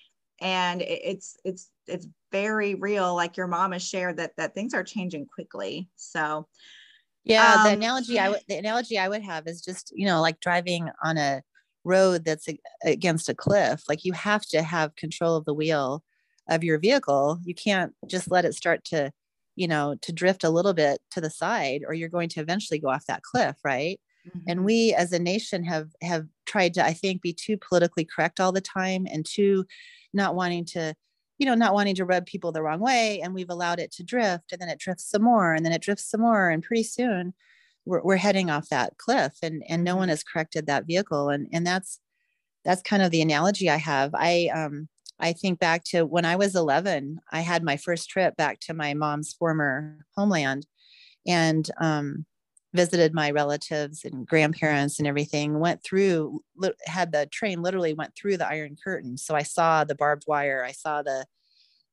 And 0.44 0.82
it's 0.82 1.38
it's 1.46 1.70
it's 1.86 2.08
very 2.32 2.74
real 2.74 3.14
like 3.14 3.38
your 3.38 3.46
mom 3.46 3.74
has 3.74 3.88
shared 3.88 4.18
that 4.18 4.32
that 4.38 4.56
things 4.56 4.74
are 4.74 4.84
changing 4.84 5.28
quickly. 5.28 5.88
So 5.98 6.48
yeah 7.24 7.54
um, 7.54 7.64
the 7.64 7.74
analogy 7.74 8.20
i 8.20 8.30
would 8.30 8.40
the 8.48 8.56
analogy 8.56 8.98
i 8.98 9.08
would 9.08 9.22
have 9.22 9.48
is 9.48 9.62
just 9.62 9.94
you 9.96 10.08
know 10.08 10.22
like 10.22 10.40
driving 10.40 10.90
on 11.04 11.18
a 11.18 11.44
road 11.84 12.26
that's 12.26 12.48
against 12.84 13.30
a 13.30 13.36
cliff 13.36 13.84
like 13.90 14.06
you 14.06 14.14
have 14.14 14.46
to 14.46 14.62
have 14.62 14.96
control 14.96 15.36
of 15.36 15.46
the 15.46 15.54
wheel 15.54 16.04
of 16.50 16.64
your 16.64 16.78
vehicle 16.78 17.40
you 17.44 17.56
can't 17.56 17.94
just 18.08 18.30
let 18.30 18.46
it 18.46 18.54
start 18.54 18.84
to 18.84 19.12
you 19.56 19.68
know 19.68 19.96
to 20.02 20.12
drift 20.12 20.44
a 20.44 20.50
little 20.50 20.74
bit 20.74 21.00
to 21.10 21.22
the 21.22 21.30
side 21.30 21.82
or 21.88 21.94
you're 21.94 22.10
going 22.10 22.30
to 22.30 22.40
eventually 22.40 22.80
go 22.80 22.90
off 22.90 23.06
that 23.08 23.24
cliff 23.24 23.56
right 23.64 24.00
mm-hmm. 24.28 24.40
and 24.48 24.66
we 24.66 24.94
as 24.94 25.12
a 25.12 25.20
nation 25.20 25.64
have 25.64 25.90
have 26.02 26.26
tried 26.46 26.74
to 26.74 26.84
i 26.84 26.94
think 26.94 27.22
be 27.22 27.34
too 27.34 27.58
politically 27.58 28.06
correct 28.06 28.40
all 28.40 28.52
the 28.52 28.62
time 28.62 29.08
and 29.12 29.26
too 29.26 29.66
not 30.14 30.36
wanting 30.36 30.66
to 30.66 30.94
you 31.38 31.46
know 31.46 31.56
not 31.56 31.74
wanting 31.74 31.96
to 31.96 32.06
rub 32.06 32.26
people 32.26 32.52
the 32.52 32.62
wrong 32.62 32.80
way 32.80 33.20
and 33.22 33.34
we've 33.34 33.50
allowed 33.50 33.80
it 33.80 33.92
to 33.92 34.04
drift 34.04 34.52
and 34.52 34.62
then 34.62 34.70
it 34.70 34.80
drifts 34.80 35.10
some 35.10 35.24
more 35.24 35.54
and 35.54 35.66
then 35.66 35.74
it 35.74 35.82
drifts 35.82 36.10
some 36.10 36.22
more 36.22 36.50
and 36.50 36.64
pretty 36.64 36.84
soon 36.84 37.34
we're, 37.86 38.02
we're 38.02 38.18
heading 38.18 38.50
off 38.50 38.70
that 38.70 38.98
cliff 38.98 39.34
and 39.42 39.64
and 39.68 39.84
no 39.84 39.96
one 39.96 40.10
has 40.10 40.24
corrected 40.24 40.68
that 40.68 40.86
vehicle. 40.86 41.30
And 41.30 41.48
and 41.52 41.66
that's 41.66 42.00
that's 42.64 42.82
kind 42.82 43.02
of 43.02 43.12
the 43.12 43.22
analogy 43.22 43.70
i 43.70 43.78
have. 43.78 44.12
I 44.14 44.50
um 44.54 44.88
i 45.20 45.34
think 45.34 45.60
back 45.60 45.84
to 45.86 46.04
when 46.06 46.26
i 46.26 46.36
was 46.36 46.56
11 46.56 47.20
i 47.32 47.42
had 47.42 47.64
my 47.64 47.78
first 47.78 48.10
trip 48.10 48.36
back 48.38 48.60
to 48.62 48.74
my 48.74 48.94
mom's 48.96 49.34
former 49.34 50.06
homeland 50.16 50.66
and 51.28 51.70
um 51.80 52.26
visited 52.74 53.14
my 53.14 53.30
relatives 53.32 54.06
and 54.06 54.26
grandparents 54.26 54.98
and 54.98 55.08
everything 55.08 55.60
went 55.60 55.84
through 55.84 56.42
had 56.86 57.12
the 57.12 57.26
train 57.28 57.62
literally 57.62 57.94
went 57.94 58.16
through 58.16 58.38
the 58.38 58.48
iron 58.48 58.76
curtain. 58.84 59.18
So 59.18 59.36
i 59.36 59.44
saw 59.44 59.84
the 59.84 59.96
barbed 59.96 60.24
wire 60.28 60.64
i 60.64 60.72
saw 60.72 61.02
the 61.02 61.26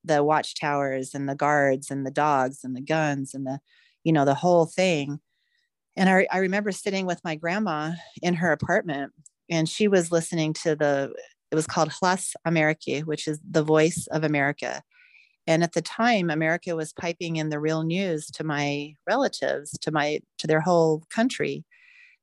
the 0.05 0.23
watchtowers 0.25 1.15
and 1.15 1.29
the 1.29 1.35
guards 1.35 1.91
and 1.91 2.07
the 2.07 2.11
dogs 2.11 2.61
and 2.65 2.75
the 2.77 2.81
guns 2.81 3.35
and 3.35 3.47
the 3.47 3.61
you 4.05 4.13
know 4.13 4.25
the 4.25 4.35
whole 4.35 4.67
thing 4.67 5.21
and 5.99 6.09
I, 6.09 6.27
I 6.31 6.39
remember 6.39 6.71
sitting 6.71 7.07
with 7.07 7.23
my 7.25 7.35
grandma 7.35 7.93
in 8.23 8.35
her 8.35 8.53
apartment 8.53 9.13
and 9.51 9.69
she 9.69 9.89
was 9.89 10.13
listening 10.13 10.53
to 10.65 10.77
the 10.77 11.13
it 11.51 11.55
was 11.55 11.67
called 11.67 11.91
Hlas 11.91 12.35
Ameriky, 12.47 13.03
which 13.05 13.27
is 13.27 13.41
the 13.49 13.63
voice 13.63 14.07
of 14.13 14.23
America. 14.23 14.83
And 15.47 15.63
at 15.63 15.73
the 15.73 15.81
time, 15.81 16.29
America 16.29 16.77
was 16.77 16.93
piping 16.93 17.37
in 17.37 17.49
the 17.49 17.59
real 17.59 17.83
news 17.83 18.27
to 18.33 18.45
my 18.45 18.93
relatives, 19.09 19.71
to 19.81 19.91
my 19.91 20.21
to 20.39 20.47
their 20.47 20.61
whole 20.61 21.05
country, 21.11 21.65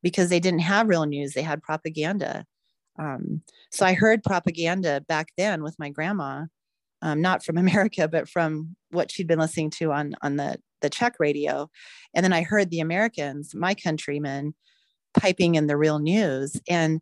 because 0.04 0.30
they 0.30 0.40
didn't 0.40 0.60
have 0.60 0.88
real 0.88 1.06
news; 1.06 1.34
they 1.34 1.42
had 1.42 1.64
propaganda. 1.64 2.46
Um, 2.98 3.42
so 3.72 3.86
I 3.86 3.94
heard 3.94 4.24
propaganda 4.24 5.02
back 5.08 5.30
then 5.38 5.64
with 5.64 5.76
my 5.80 5.90
grandma, 5.90 6.46
um, 7.06 7.22
not 7.22 7.46
from 7.46 7.58
America, 7.66 8.08
but 8.10 8.28
from 8.28 8.76
what 8.90 9.12
she'd 9.12 9.28
been 9.28 9.40
listening 9.40 9.70
to 9.70 9.92
on 9.92 10.16
on 10.22 10.36
the 10.36 10.58
the 10.82 10.90
Czech 10.90 11.16
radio, 11.20 11.70
and 12.14 12.24
then 12.24 12.34
I 12.34 12.42
heard 12.42 12.70
the 12.70 12.82
Americans, 12.82 13.56
my 13.56 13.74
countrymen, 13.74 14.54
piping 15.18 15.56
in 15.56 15.68
the 15.68 15.78
real 15.78 16.00
news, 16.00 16.60
and 16.68 17.00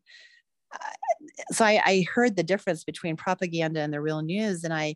uh, 0.74 1.33
so 1.51 1.65
I, 1.65 1.81
I 1.83 2.05
heard 2.13 2.36
the 2.36 2.43
difference 2.43 2.83
between 2.83 3.15
propaganda 3.15 3.79
and 3.79 3.93
the 3.93 4.01
real 4.01 4.22
news, 4.22 4.63
and 4.63 4.74
I 4.74 4.95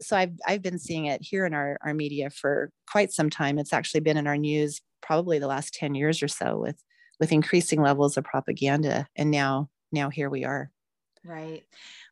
so 0.00 0.16
I've 0.16 0.32
I've 0.46 0.62
been 0.62 0.78
seeing 0.78 1.06
it 1.06 1.22
here 1.22 1.44
in 1.44 1.52
our 1.52 1.78
our 1.84 1.94
media 1.94 2.30
for 2.30 2.70
quite 2.90 3.12
some 3.12 3.30
time. 3.30 3.58
It's 3.58 3.72
actually 3.72 4.00
been 4.00 4.16
in 4.16 4.26
our 4.26 4.38
news 4.38 4.80
probably 5.02 5.38
the 5.38 5.46
last 5.46 5.74
10 5.74 5.94
years 5.94 6.22
or 6.22 6.28
so 6.28 6.58
with 6.58 6.82
with 7.20 7.32
increasing 7.32 7.80
levels 7.82 8.16
of 8.16 8.24
propaganda. 8.24 9.06
And 9.16 9.30
now 9.30 9.70
now 9.92 10.10
here 10.10 10.30
we 10.30 10.44
are 10.44 10.70
right. 11.26 11.62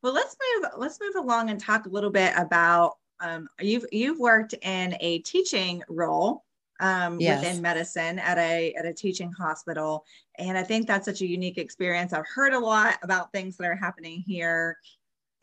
Well 0.03 0.13
let's 0.13 0.37
move 0.41 0.71
let's 0.77 0.99
move 1.01 1.17
along 1.17 1.51
and 1.51 1.61
talk 1.61 1.87
a 1.87 1.91
little 1.91 2.11
bit 2.11 2.33
about 2.37 2.95
um, 3.21 3.49
you've 3.61 3.87
you've 3.93 4.19
worked 4.19 4.55
in 4.63 4.97
a 5.01 5.21
teaching 5.21 5.83
role 5.89 6.45
um, 6.81 7.21
yes. 7.21 7.43
within 7.43 7.63
medicine 7.63 8.19
at 8.19 8.39
a 8.39 8.75
at 8.75 8.85
a 8.85 8.93
teaching 8.93 9.33
hospital. 9.33 10.05
And 10.39 10.59
i 10.59 10.63
think 10.63 10.87
that's 10.87 11.07
such 11.07 11.23
a 11.23 11.27
unique 11.27 11.59
experience. 11.59 12.13
I've 12.13 12.27
heard 12.33 12.53
a 12.53 12.59
lot 12.59 12.99
about 13.03 13.33
things 13.33 13.57
that 13.57 13.67
are 13.67 13.77
happening 13.77 14.23
here 14.27 14.79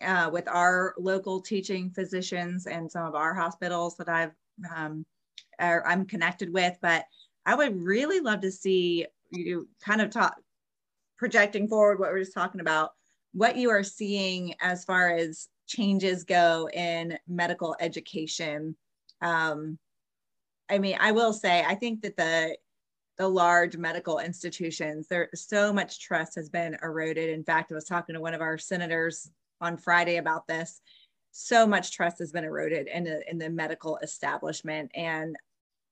uh, 0.02 0.30
with 0.32 0.48
our 0.48 0.96
local 0.98 1.42
teaching 1.42 1.92
physicians 1.92 2.66
and 2.66 2.92
some 2.92 3.06
of 3.06 3.16
our 3.16 3.34
hospitals 3.34 3.96
that 3.98 4.10
i've 4.10 4.34
um, 4.76 5.06
are, 5.60 5.86
i'm 5.88 6.06
connected 6.06 6.52
with. 6.52 6.78
But 6.82 7.06
i 7.46 7.56
would 7.56 7.82
really 7.82 8.20
love 8.20 8.42
to 8.42 8.52
see 8.52 9.06
you 9.32 9.68
kind 9.84 10.02
of 10.02 10.10
talk 10.10 10.36
projecting 11.18 11.68
forward 11.68 12.00
what 12.00 12.12
we 12.12 12.20
are 12.20 12.24
just 12.24 12.34
talking 12.34 12.62
about 12.62 12.92
what 13.34 13.56
you 13.56 13.70
are 13.70 13.84
seeing 13.84 14.54
as 14.62 14.84
far 14.84 15.10
as 15.10 15.48
changes 15.68 16.24
go 16.24 16.70
in 16.74 17.18
medical 17.28 17.76
education 17.80 18.76
um, 19.22 19.78
i 20.70 20.78
mean 20.78 20.98
i 21.00 21.12
will 21.12 21.34
say 21.34 21.64
i 21.68 21.76
think 21.76 22.02
that 22.02 22.18
the 22.18 22.56
the 23.18 23.28
large 23.28 23.78
medical 23.78 24.20
institutions 24.20 25.08
there 25.08 25.30
so 25.36 25.72
much 25.72 26.00
trust 26.00 26.36
has 26.36 26.50
been 26.50 26.78
eroded 26.82 27.30
in 27.30 27.44
fact 27.44 27.72
i 27.72 27.76
was 27.76 27.86
talking 27.86 28.16
to 28.16 28.22
one 28.22 28.34
of 28.34 28.42
our 28.42 28.58
senators 28.58 29.30
on 29.62 29.78
friday 29.78 30.18
about 30.18 30.48
this 30.48 30.82
so 31.32 31.66
much 31.66 31.92
trust 31.92 32.20
has 32.20 32.32
been 32.32 32.44
eroded 32.44 32.88
in 32.88 33.04
the 33.04 33.30
in 33.30 33.38
the 33.38 33.50
medical 33.50 33.98
establishment 33.98 34.92
and 34.96 35.36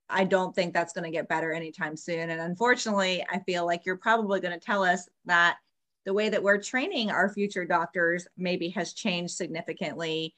I 0.09 0.23
don't 0.23 0.55
think 0.55 0.73
that's 0.73 0.93
going 0.93 1.03
to 1.03 1.15
get 1.15 1.29
better 1.29 1.53
anytime 1.53 1.95
soon. 1.95 2.31
And 2.31 2.41
unfortunately, 2.41 3.23
I 3.31 3.39
feel 3.39 3.65
like 3.65 3.85
you're 3.85 3.95
probably 3.95 4.39
going 4.39 4.59
to 4.59 4.65
tell 4.65 4.83
us 4.83 5.07
that 5.25 5.57
the 6.05 6.13
way 6.13 6.29
that 6.29 6.41
we're 6.41 6.61
training 6.61 7.11
our 7.11 7.29
future 7.29 7.65
doctors 7.65 8.27
maybe 8.37 8.69
has 8.69 8.93
changed 8.93 9.33
significantly. 9.33 10.33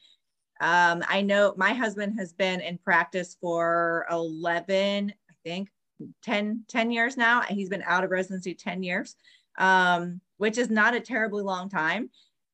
Um, 0.59 1.03
I 1.07 1.21
know 1.21 1.53
my 1.57 1.73
husband 1.73 2.19
has 2.19 2.33
been 2.33 2.61
in 2.61 2.77
practice 2.77 3.37
for 3.39 4.05
11, 4.11 5.13
I 5.29 5.33
think 5.43 5.69
10, 6.23 6.65
10 6.67 6.91
years 6.91 7.17
now. 7.17 7.41
He's 7.41 7.69
been 7.69 7.83
out 7.85 8.03
of 8.03 8.11
residency 8.11 8.53
10 8.53 8.83
years, 8.83 9.15
um, 9.57 10.21
which 10.37 10.57
is 10.57 10.69
not 10.69 10.95
a 10.95 10.99
terribly 10.99 11.43
long 11.43 11.69
time 11.69 12.09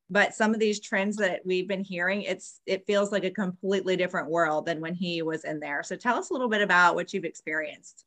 but 0.09 0.33
some 0.33 0.53
of 0.53 0.59
these 0.59 0.79
trends 0.79 1.17
that 1.17 1.41
we've 1.45 1.67
been 1.67 1.83
hearing 1.83 2.21
it's 2.23 2.61
it 2.65 2.85
feels 2.85 3.11
like 3.11 3.23
a 3.23 3.31
completely 3.31 3.95
different 3.95 4.29
world 4.29 4.65
than 4.65 4.79
when 4.79 4.93
he 4.93 5.21
was 5.21 5.43
in 5.43 5.59
there 5.59 5.83
so 5.83 5.95
tell 5.95 6.17
us 6.17 6.29
a 6.29 6.33
little 6.33 6.49
bit 6.49 6.61
about 6.61 6.95
what 6.95 7.13
you've 7.13 7.25
experienced 7.25 8.05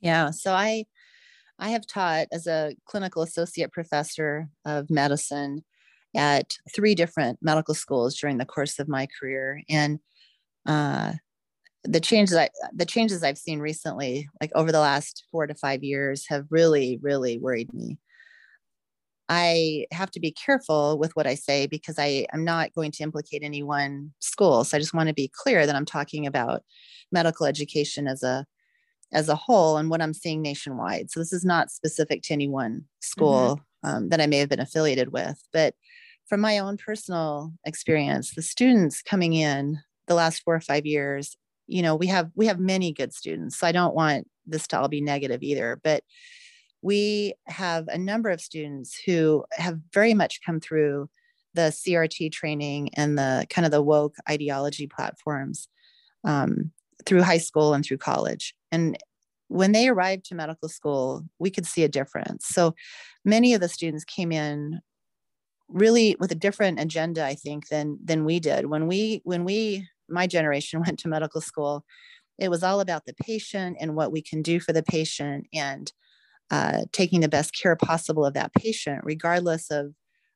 yeah 0.00 0.30
so 0.30 0.52
i 0.52 0.84
i 1.60 1.70
have 1.70 1.86
taught 1.86 2.26
as 2.32 2.46
a 2.46 2.74
clinical 2.86 3.22
associate 3.22 3.72
professor 3.72 4.48
of 4.64 4.90
medicine 4.90 5.62
at 6.16 6.56
three 6.74 6.94
different 6.94 7.38
medical 7.40 7.74
schools 7.74 8.16
during 8.16 8.38
the 8.38 8.44
course 8.44 8.78
of 8.78 8.88
my 8.88 9.06
career 9.18 9.62
and 9.68 10.00
uh, 10.66 11.12
the 11.84 12.00
changes 12.00 12.36
I, 12.36 12.50
the 12.74 12.84
changes 12.84 13.22
I've 13.22 13.38
seen 13.38 13.58
recently, 13.60 14.28
like 14.40 14.50
over 14.54 14.70
the 14.70 14.80
last 14.80 15.24
four 15.30 15.46
to 15.46 15.54
five 15.54 15.82
years, 15.82 16.26
have 16.28 16.46
really, 16.50 16.98
really 17.00 17.38
worried 17.38 17.72
me. 17.72 17.98
I 19.28 19.86
have 19.92 20.10
to 20.12 20.20
be 20.20 20.32
careful 20.32 20.98
with 20.98 21.14
what 21.14 21.26
I 21.26 21.36
say 21.36 21.66
because 21.66 21.98
I 21.98 22.26
am 22.32 22.44
not 22.44 22.74
going 22.74 22.90
to 22.92 23.02
implicate 23.04 23.42
any 23.44 23.62
one 23.62 24.12
school. 24.18 24.64
So 24.64 24.76
I 24.76 24.80
just 24.80 24.92
want 24.92 25.08
to 25.08 25.14
be 25.14 25.30
clear 25.32 25.66
that 25.66 25.76
I'm 25.76 25.86
talking 25.86 26.26
about 26.26 26.62
medical 27.12 27.46
education 27.46 28.08
as 28.08 28.22
a 28.22 28.44
as 29.12 29.28
a 29.28 29.36
whole 29.36 29.76
and 29.76 29.90
what 29.90 30.02
I'm 30.02 30.14
seeing 30.14 30.42
nationwide. 30.42 31.10
So 31.10 31.20
this 31.20 31.32
is 31.32 31.44
not 31.44 31.70
specific 31.70 32.22
to 32.22 32.32
any 32.32 32.48
one 32.48 32.84
school 33.00 33.60
mm-hmm. 33.84 33.96
um, 33.96 34.08
that 34.10 34.20
I 34.20 34.26
may 34.26 34.38
have 34.38 34.48
been 34.48 34.60
affiliated 34.60 35.12
with, 35.12 35.42
but 35.52 35.74
from 36.28 36.40
my 36.40 36.58
own 36.58 36.76
personal 36.76 37.52
experience, 37.66 38.34
the 38.34 38.42
students 38.42 39.02
coming 39.02 39.32
in 39.32 39.80
the 40.06 40.14
last 40.14 40.42
four 40.44 40.54
or 40.54 40.60
five 40.60 40.86
years, 40.86 41.36
you 41.66 41.82
know, 41.82 41.96
we 41.96 42.06
have 42.06 42.30
we 42.34 42.46
have 42.46 42.60
many 42.60 42.92
good 42.92 43.12
students. 43.12 43.58
So 43.58 43.66
I 43.66 43.72
don't 43.72 43.94
want 43.94 44.28
this 44.46 44.66
to 44.68 44.78
all 44.78 44.88
be 44.88 45.00
negative 45.00 45.42
either, 45.42 45.80
but 45.82 46.04
we 46.82 47.34
have 47.46 47.88
a 47.88 47.98
number 47.98 48.30
of 48.30 48.40
students 48.40 48.98
who 49.04 49.44
have 49.52 49.78
very 49.92 50.14
much 50.14 50.40
come 50.44 50.60
through 50.60 51.10
the 51.54 51.72
CRT 51.72 52.32
training 52.32 52.90
and 52.94 53.18
the 53.18 53.46
kind 53.50 53.66
of 53.66 53.72
the 53.72 53.82
woke 53.82 54.14
ideology 54.28 54.86
platforms 54.86 55.68
um, 56.24 56.70
through 57.06 57.22
high 57.22 57.38
school 57.38 57.74
and 57.74 57.84
through 57.84 57.98
college. 57.98 58.54
And 58.72 58.98
when 59.48 59.72
they 59.72 59.88
arrived 59.88 60.26
to 60.26 60.34
medical 60.34 60.68
school, 60.68 61.24
we 61.38 61.50
could 61.50 61.66
see 61.66 61.82
a 61.82 61.88
difference. 61.88 62.46
So 62.46 62.74
many 63.24 63.52
of 63.54 63.60
the 63.60 63.68
students 63.68 64.04
came 64.04 64.30
in 64.32 64.80
really 65.68 66.16
with 66.18 66.32
a 66.32 66.36
different 66.36 66.80
agenda, 66.80 67.24
I 67.24 67.34
think, 67.34 67.68
than 67.68 67.98
than 68.02 68.24
we 68.24 68.40
did. 68.40 68.66
When 68.66 68.86
we 68.86 69.20
when 69.24 69.44
we 69.44 69.88
my 70.08 70.26
generation 70.26 70.80
went 70.86 70.98
to 71.00 71.08
medical 71.08 71.40
school, 71.40 71.84
it 72.38 72.48
was 72.48 72.62
all 72.62 72.80
about 72.80 73.06
the 73.06 73.14
patient 73.14 73.76
and 73.80 73.96
what 73.96 74.12
we 74.12 74.22
can 74.22 74.42
do 74.42 74.60
for 74.60 74.72
the 74.72 74.82
patient 74.82 75.46
and 75.52 75.92
uh, 76.50 76.82
taking 76.92 77.20
the 77.20 77.28
best 77.28 77.54
care 77.54 77.76
possible 77.76 78.24
of 78.24 78.34
that 78.34 78.52
patient, 78.54 79.00
regardless 79.04 79.70
of 79.70 79.94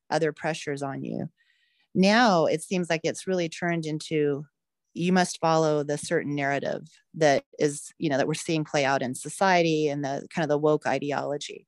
other 0.09 0.31
pressures 0.31 0.81
on 0.81 1.03
you. 1.03 1.29
Now 1.93 2.45
it 2.45 2.61
seems 2.61 2.89
like 2.89 3.01
it's 3.03 3.27
really 3.27 3.49
turned 3.49 3.85
into 3.85 4.45
you 4.95 5.11
must 5.11 5.39
follow 5.39 5.83
the 5.83 5.97
certain 5.97 6.33
narrative 6.33 6.87
that 7.13 7.43
is, 7.59 7.93
you 7.99 8.09
know, 8.09 8.17
that 8.17 8.27
we're 8.27 8.33
seeing 8.33 8.63
play 8.63 8.85
out 8.85 9.01
in 9.01 9.13
society 9.13 9.89
and 9.89 10.03
the 10.03 10.25
kind 10.33 10.43
of 10.43 10.49
the 10.49 10.57
woke 10.57 10.87
ideology. 10.87 11.67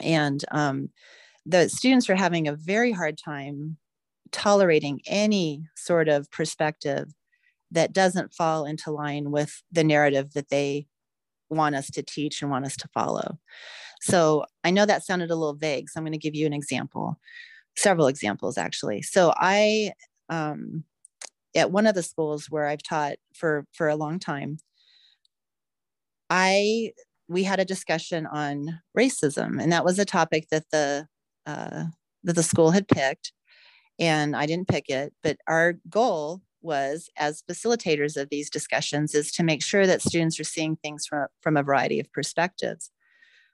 And 0.00 0.42
um, 0.50 0.88
the 1.44 1.68
students 1.68 2.08
are 2.08 2.16
having 2.16 2.48
a 2.48 2.56
very 2.56 2.92
hard 2.92 3.18
time 3.18 3.76
tolerating 4.32 5.00
any 5.06 5.68
sort 5.76 6.08
of 6.08 6.30
perspective 6.30 7.12
that 7.70 7.92
doesn't 7.92 8.32
fall 8.32 8.64
into 8.64 8.90
line 8.90 9.30
with 9.30 9.62
the 9.70 9.84
narrative 9.84 10.32
that 10.32 10.48
they 10.48 10.86
want 11.50 11.74
us 11.74 11.90
to 11.90 12.02
teach 12.02 12.40
and 12.40 12.50
want 12.50 12.64
us 12.64 12.76
to 12.78 12.88
follow. 12.88 13.38
So 14.00 14.46
I 14.64 14.70
know 14.70 14.86
that 14.86 15.04
sounded 15.04 15.30
a 15.30 15.36
little 15.36 15.54
vague. 15.54 15.90
So 15.90 15.98
I'm 15.98 16.04
going 16.04 16.12
to 16.12 16.18
give 16.18 16.34
you 16.34 16.46
an 16.46 16.52
example, 16.54 17.20
several 17.76 18.06
examples 18.06 18.56
actually. 18.56 19.02
So 19.02 19.34
I, 19.36 19.92
um, 20.30 20.84
at 21.54 21.70
one 21.70 21.86
of 21.86 21.94
the 21.94 22.02
schools 22.02 22.46
where 22.50 22.66
I've 22.66 22.82
taught 22.82 23.16
for 23.34 23.66
for 23.72 23.88
a 23.88 23.96
long 23.96 24.18
time, 24.18 24.58
I 26.30 26.92
we 27.28 27.44
had 27.44 27.60
a 27.60 27.64
discussion 27.64 28.26
on 28.26 28.80
racism, 28.96 29.62
and 29.62 29.72
that 29.72 29.84
was 29.84 29.98
a 29.98 30.04
topic 30.04 30.48
that 30.50 30.64
the 30.70 31.06
uh, 31.46 31.84
that 32.24 32.34
the 32.34 32.42
school 32.42 32.70
had 32.70 32.88
picked, 32.88 33.32
and 33.98 34.36
I 34.36 34.46
didn't 34.46 34.68
pick 34.68 34.88
it. 34.88 35.12
But 35.22 35.38
our 35.46 35.74
goal 35.88 36.42
was 36.64 37.10
as 37.16 37.42
facilitators 37.48 38.16
of 38.16 38.30
these 38.30 38.50
discussions 38.50 39.14
is 39.14 39.30
to 39.32 39.42
make 39.42 39.62
sure 39.62 39.86
that 39.86 40.02
students 40.02 40.40
are 40.40 40.44
seeing 40.44 40.76
things 40.76 41.06
from, 41.06 41.26
from 41.42 41.56
a 41.56 41.62
variety 41.62 42.00
of 42.00 42.10
perspectives 42.10 42.90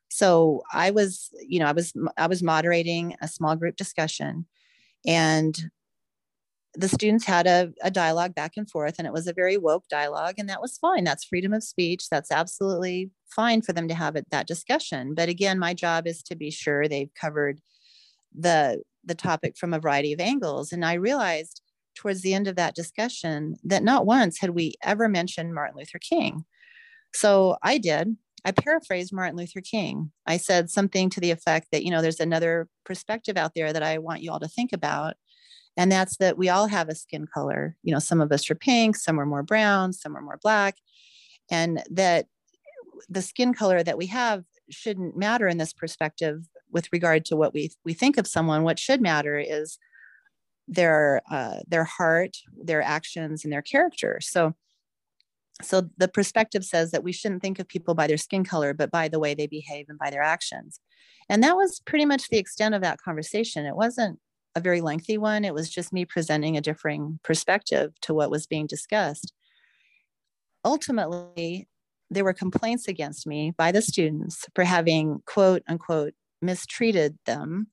so 0.09 0.63
i 0.73 0.91
was 0.91 1.31
you 1.47 1.59
know 1.59 1.67
i 1.67 1.73
was 1.73 1.93
i 2.17 2.27
was 2.27 2.43
moderating 2.43 3.15
a 3.21 3.29
small 3.29 3.57
group 3.57 3.77
discussion 3.77 4.47
and 5.07 5.71
the 6.75 6.89
students 6.89 7.25
had 7.25 7.47
a, 7.47 7.73
a 7.83 7.91
dialogue 7.91 8.35
back 8.35 8.53
and 8.57 8.71
forth 8.71 8.97
and 8.99 9.07
it 9.07 9.13
was 9.13 9.27
a 9.27 9.33
very 9.33 9.57
woke 9.57 9.89
dialogue 9.89 10.35
and 10.39 10.49
that 10.49 10.61
was 10.61 10.79
fine 10.79 11.05
that's 11.05 11.25
freedom 11.25 11.53
of 11.53 11.65
speech 11.65 12.09
that's 12.11 12.31
absolutely 12.31 13.11
fine 13.27 13.61
for 13.61 13.73
them 13.73 13.89
to 13.89 13.95
have 13.95 14.17
it, 14.17 14.27
that 14.31 14.47
discussion 14.47 15.15
but 15.15 15.29
again 15.29 15.59
my 15.59 15.75
job 15.75 16.07
is 16.07 16.23
to 16.23 16.37
be 16.37 16.51
sure 16.51 16.87
they've 16.87 17.15
covered 17.15 17.61
the 18.37 18.81
the 19.05 19.15
topic 19.15 19.57
from 19.57 19.75
a 19.75 19.81
variety 19.81 20.13
of 20.13 20.21
angles 20.21 20.73
and 20.73 20.85
i 20.85 20.95
realized 20.95 21.61
towards 21.95 22.23
the 22.23 22.35
end 22.35 22.49
of 22.49 22.57
that 22.57 22.75
discussion 22.75 23.57
that 23.65 23.83
not 23.83 24.07
once 24.07 24.39
had 24.39 24.51
we 24.51 24.75
ever 24.83 25.09
mentioned 25.09 25.55
Martin 25.55 25.77
Luther 25.77 25.99
King. 25.99 26.45
So 27.13 27.57
I 27.63 27.79
did. 27.79 28.17
I 28.45 28.53
paraphrased 28.53 29.13
Martin 29.13 29.37
Luther 29.37 29.61
King. 29.61 30.11
I 30.27 30.39
said 30.39 30.71
something 30.71 31.11
to 31.11 31.21
the 31.21 31.31
effect 31.31 31.69
that, 31.73 31.85
you 31.85 31.91
know, 31.91 32.01
there's 32.01 32.21
another 32.21 32.69
perspective 32.85 33.37
out 33.37 33.53
there 33.55 33.73
that 33.73 33.83
I 33.83 33.99
want 33.99 34.23
you 34.23 34.33
all 34.33 34.41
to 34.41 34.49
think 34.49 34.73
about. 34.73 35.15
And 35.81 35.91
that's 35.91 36.19
that 36.19 36.37
we 36.37 36.51
all 36.51 36.67
have 36.67 36.91
a 36.91 36.95
skin 36.95 37.27
color. 37.27 37.75
You 37.83 37.95
know, 37.95 38.01
some 38.01 38.21
of 38.21 38.31
us 38.33 38.51
are 38.51 38.55
pink, 38.55 38.97
some 38.97 39.19
are 39.19 39.25
more 39.25 39.43
brown, 39.43 39.95
some 39.95 40.15
are 40.15 40.21
more 40.21 40.39
black. 40.43 40.77
And 41.51 41.83
that 41.91 42.27
the 43.09 43.23
skin 43.23 43.55
color 43.55 43.83
that 43.83 43.97
we 43.97 44.05
have 44.09 44.45
shouldn't 44.69 45.17
matter 45.17 45.49
in 45.49 45.57
this 45.57 45.73
perspective 45.73 46.45
with 46.71 46.93
regard 46.93 47.25
to 47.25 47.37
what 47.37 47.55
we, 47.55 47.71
we 47.83 47.95
think 47.95 48.19
of 48.19 48.27
someone. 48.27 48.63
What 48.63 48.79
should 48.79 49.01
matter 49.01 49.39
is 49.39 49.79
their 50.69 51.23
uh, 51.31 51.61
their 51.67 51.85
heart, 51.85 52.37
their 52.63 52.83
actions, 52.83 53.43
and 53.45 53.51
their 53.51 53.63
character. 53.63 54.19
So 54.21 54.53
so 55.63 55.89
the 55.97 56.09
perspective 56.09 56.63
says 56.63 56.91
that 56.91 57.05
we 57.05 57.13
shouldn't 57.13 57.41
think 57.41 57.59
of 57.59 57.67
people 57.67 57.95
by 57.95 58.07
their 58.07 58.19
skin 58.19 58.45
color, 58.45 58.75
but 58.75 58.91
by 58.91 59.09
the 59.09 59.19
way 59.19 59.33
they 59.33 59.47
behave 59.47 59.87
and 59.89 59.99
by 59.99 60.11
their 60.11 60.23
actions. 60.23 60.79
And 61.31 61.43
that 61.43 61.57
was 61.57 61.81
pretty 61.87 62.05
much 62.05 62.29
the 62.29 62.37
extent 62.37 62.75
of 62.75 62.83
that 62.83 63.01
conversation. 63.01 63.65
It 63.65 63.77
wasn't 63.77 64.19
a 64.55 64.61
very 64.61 64.81
lengthy 64.81 65.19
one. 65.19 65.45
It 65.45 65.55
was 65.55 65.71
just 65.71 65.93
me 65.93 66.05
presenting 66.05 66.57
a 66.57 66.61
differing 66.61 67.21
perspective 67.23 67.93
to 68.03 68.15
what 68.15 68.31
was 68.31 68.47
being 68.47 68.67
discussed. 68.67 69.33
Ultimately, 70.65 71.69
there 72.11 72.25
were 72.25 72.33
complaints 72.33 72.89
against 72.89 73.27
me 73.27 73.53
by 73.57 73.73
the 73.73 73.83
students 73.83 74.45
for 74.55 74.65
having 74.65 75.23
quote 75.27 75.63
unquote 75.69 76.15
mistreated 76.43 77.19
them 77.27 77.69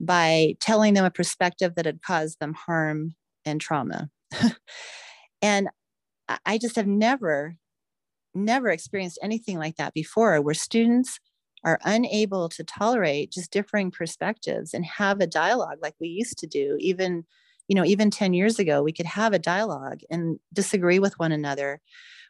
by 0.00 0.54
telling 0.60 0.94
them 0.94 1.04
a 1.04 1.10
perspective 1.10 1.74
that 1.76 1.86
had 1.86 2.02
caused 2.02 2.40
them 2.40 2.54
harm 2.54 3.14
and 3.44 3.60
trauma. 3.60 4.10
and 5.42 5.68
I 6.44 6.58
just 6.58 6.76
have 6.76 6.86
never, 6.86 7.56
never 8.34 8.68
experienced 8.68 9.18
anything 9.22 9.58
like 9.58 9.76
that 9.76 9.94
before 9.94 10.40
where 10.40 10.54
students 10.54 11.18
are 11.64 11.78
unable 11.84 12.48
to 12.48 12.64
tolerate 12.64 13.30
just 13.32 13.52
differing 13.52 13.90
perspectives 13.90 14.74
and 14.74 14.84
have 14.84 15.20
a 15.20 15.26
dialogue 15.26 15.78
like 15.80 15.94
we 16.00 16.08
used 16.08 16.38
to 16.38 16.46
do 16.46 16.76
even 16.80 17.24
you 17.68 17.74
know 17.74 17.84
even 17.84 18.10
10 18.10 18.34
years 18.34 18.58
ago 18.58 18.82
we 18.82 18.92
could 18.92 19.06
have 19.06 19.32
a 19.32 19.38
dialogue 19.38 20.00
and 20.10 20.38
disagree 20.52 20.98
with 20.98 21.18
one 21.18 21.32
another 21.32 21.80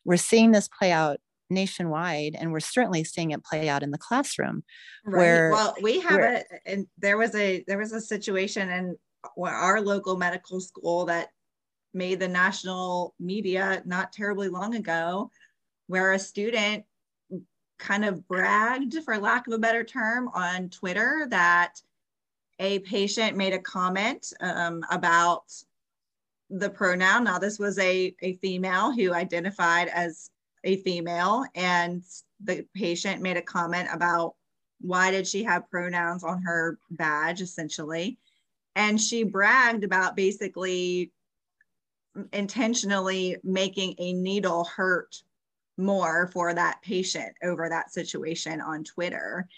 we're 0.05 0.17
seeing 0.17 0.51
this 0.51 0.69
play 0.69 0.93
out 0.93 1.19
nationwide 1.51 2.35
and 2.39 2.53
we're 2.53 2.61
certainly 2.61 3.05
seeing 3.05 3.31
it 3.31 3.45
play 3.45 3.69
out 3.69 3.83
in 3.83 3.91
the 3.91 3.99
classroom 3.99 4.63
right. 5.05 5.19
where 5.19 5.51
well 5.51 5.75
we 5.83 6.01
have 6.01 6.21
it 6.21 6.47
and 6.67 6.87
there 6.99 7.19
was 7.19 7.35
a 7.35 7.63
there 7.67 7.79
was 7.79 7.93
a 7.93 8.01
situation 8.01 8.71
in 8.71 8.97
our 9.39 9.81
local 9.81 10.17
medical 10.17 10.61
school 10.61 11.05
that 11.07 11.29
made 11.95 12.19
the 12.19 12.29
national 12.29 13.15
media 13.21 13.83
not 13.85 14.13
terribly 14.13 14.49
long 14.49 14.75
ago 14.75 15.31
where 15.89 16.13
a 16.13 16.19
student 16.19 16.85
kind 17.83 18.05
of 18.05 18.27
bragged 18.29 18.95
for 19.05 19.19
lack 19.19 19.47
of 19.47 19.53
a 19.53 19.59
better 19.59 19.83
term 19.83 20.29
on 20.35 20.69
twitter 20.69 21.27
that 21.29 21.81
a 22.61 22.79
patient 22.81 23.37
made 23.37 23.53
a 23.53 23.59
comment 23.59 24.33
um, 24.41 24.85
about 24.91 25.43
the 26.49 26.71
pronoun. 26.71 27.25
Now 27.25 27.39
this 27.39 27.59
was 27.59 27.79
a, 27.79 28.15
a 28.21 28.35
female 28.35 28.93
who 28.93 29.13
identified 29.13 29.89
as 29.89 30.31
a 30.65 30.77
female 30.79 31.45
and 31.57 32.05
the 32.45 32.65
patient 32.75 33.21
made 33.21 33.37
a 33.37 33.43
comment 33.43 33.89
about 33.93 34.37
why 34.81 35.11
did 35.11 35.27
she 35.27 35.43
have 35.43 35.71
pronouns 35.71 36.23
on 36.23 36.43
her 36.43 36.79
badge 36.91 37.41
essentially. 37.41 38.19
And 38.77 39.01
she 39.01 39.25
bragged 39.25 39.83
about 39.83 40.15
basically 40.15 41.11
intentionally 42.33 43.39
making 43.43 43.95
a 43.99 44.13
needle 44.13 44.65
hurt 44.65 45.23
more 45.79 46.29
for 46.33 46.53
that 46.55 46.81
patient 46.83 47.35
over 47.43 47.69
that 47.69 47.93
situation 47.93 48.61
on 48.61 48.85
twitter. 48.85 49.49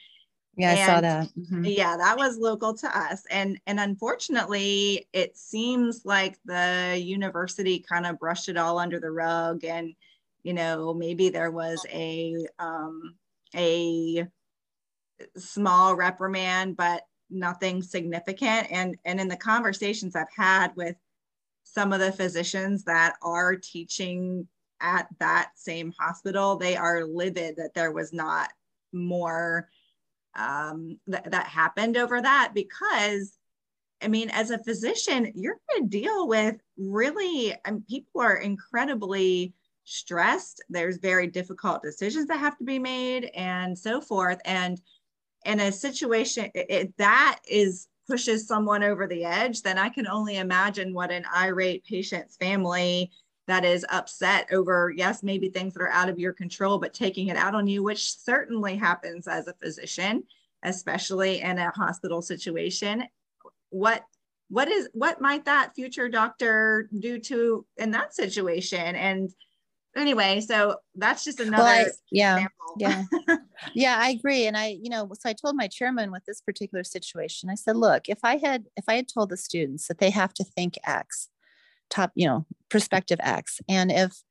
Yeah 0.56 0.71
and, 0.71 0.80
i 0.80 0.87
saw 0.87 1.00
that. 1.00 1.28
Mm-hmm. 1.38 1.64
yeah 1.64 1.97
that 1.97 2.16
was 2.16 2.38
local 2.38 2.75
to 2.75 2.99
us. 2.99 3.25
And 3.30 3.61
and 3.66 3.80
unfortunately 3.80 5.09
it 5.12 5.37
seems 5.37 6.04
like 6.04 6.38
the 6.44 7.00
university 7.02 7.80
kind 7.80 8.06
of 8.06 8.18
brushed 8.18 8.49
it 8.49 8.56
all 8.56 8.78
under 8.78 9.00
the 9.00 9.11
rug 9.11 9.64
and 9.64 9.94
you 10.42 10.52
know 10.52 10.94
maybe 10.94 11.28
there 11.28 11.50
was 11.50 11.85
a 11.92 12.47
um, 12.59 13.16
a 13.54 14.26
small 15.37 15.94
reprimand 15.94 16.76
but 16.76 17.02
nothing 17.30 17.83
significant. 17.83 18.68
And 18.71 18.97
and 19.04 19.21
in 19.21 19.28
the 19.28 19.37
conversations 19.37 20.14
i've 20.14 20.26
had 20.37 20.73
with 20.76 20.97
some 21.65 21.93
of 21.93 21.99
the 21.99 22.12
physicians 22.12 22.84
that 22.84 23.17
are 23.23 23.56
teaching 23.56 24.47
at 24.84 25.08
that 25.18 25.50
same 25.56 25.92
hospital 25.99 26.56
they 26.56 26.76
are 26.76 27.06
livid 27.06 27.56
that 27.56 27.75
there 27.75 27.90
was 27.90 28.12
not 28.12 28.50
more 28.92 29.68
um, 30.36 30.99
th- 31.10 31.25
that 31.26 31.47
happened 31.47 31.97
over 31.97 32.20
that 32.20 32.52
because 32.54 33.38
I 34.02 34.08
mean, 34.08 34.28
as 34.30 34.50
a 34.50 34.62
physician, 34.62 35.32
you're 35.34 35.60
going 35.70 35.88
to 35.88 35.99
deal 35.99 36.28
with 36.28 36.56
really, 36.76 37.54
people 37.88 38.20
are 38.20 38.36
incredibly 38.36 39.54
stressed. 39.84 40.62
There's 40.68 40.99
very 40.99 41.26
difficult 41.28 41.82
decisions 41.82 42.26
that 42.26 42.40
have 42.40 42.58
to 42.58 42.64
be 42.64 42.78
made 42.78 43.30
and 43.34 43.78
so 43.78 44.02
forth. 44.02 44.40
And 44.44 44.78
in 45.44 45.60
a 45.60 45.73
situation 45.73 46.50
it, 46.54 46.97
that 46.99 47.40
is 47.49 47.88
pushes 48.06 48.47
someone 48.47 48.82
over 48.82 49.06
the 49.06 49.25
edge 49.25 49.62
then 49.62 49.78
i 49.78 49.88
can 49.88 50.06
only 50.06 50.36
imagine 50.36 50.92
what 50.92 51.10
an 51.10 51.25
irate 51.34 51.84
patient's 51.84 52.36
family 52.36 53.10
that 53.47 53.65
is 53.65 53.85
upset 53.91 54.47
over 54.52 54.93
yes 54.97 55.23
maybe 55.23 55.49
things 55.49 55.75
that 55.75 55.83
are 55.83 55.91
out 55.91 56.09
of 56.09 56.19
your 56.19 56.33
control 56.33 56.78
but 56.78 56.95
taking 56.95 57.28
it 57.28 57.37
out 57.37 57.54
on 57.54 57.67
you 57.67 57.83
which 57.83 58.17
certainly 58.17 58.76
happens 58.76 59.26
as 59.26 59.47
a 59.47 59.54
physician 59.54 60.23
especially 60.65 61.41
in 61.41 61.59
a 61.59 61.71
hospital 61.71 62.23
situation 62.23 63.04
what 63.71 64.04
what 64.49 64.69
is 64.69 64.89
what 64.93 65.21
might 65.21 65.45
that 65.45 65.75
future 65.75 66.09
doctor 66.09 66.89
do 66.99 67.19
to 67.19 67.67
in 67.76 67.91
that 67.91 68.15
situation 68.15 68.95
and 68.97 69.30
anyway, 69.97 70.41
so 70.41 70.76
that's 70.95 71.25
just 71.25 71.41
another 71.41 71.63
well, 71.63 71.87
I, 71.87 71.91
yeah, 72.11 72.35
example. 72.35 72.75
yeah, 72.78 73.02
yeah. 73.75 73.97
I 73.99 74.11
agree, 74.11 74.47
and 74.47 74.57
I, 74.57 74.78
you 74.80 74.91
know, 74.91 75.09
so 75.13 75.28
I 75.28 75.33
told 75.33 75.57
my 75.57 75.69
chairman 75.69 76.11
with 76.11 76.25
this 76.25 76.41
particular 76.41 76.85
situation, 76.85 77.50
I 77.50 77.54
said, 77.54 77.76
look, 77.76 78.09
if 78.09 78.19
I 78.23 78.37
had 78.37 78.65
if 78.76 78.85
I 78.89 78.95
had 78.97 79.09
told 79.09 79.30
the 79.30 79.37
students 79.37 79.89
that 79.89 79.99
they 79.99 80.11
have 80.11 80.35
to 80.35 80.45
think 80.45 80.78
X, 80.87 81.28
top, 81.90 82.12
you 82.14 82.26
know, 82.26 82.47
perspective 82.70 83.18
X, 83.23 83.60
and 83.68 83.90
if 83.90 84.23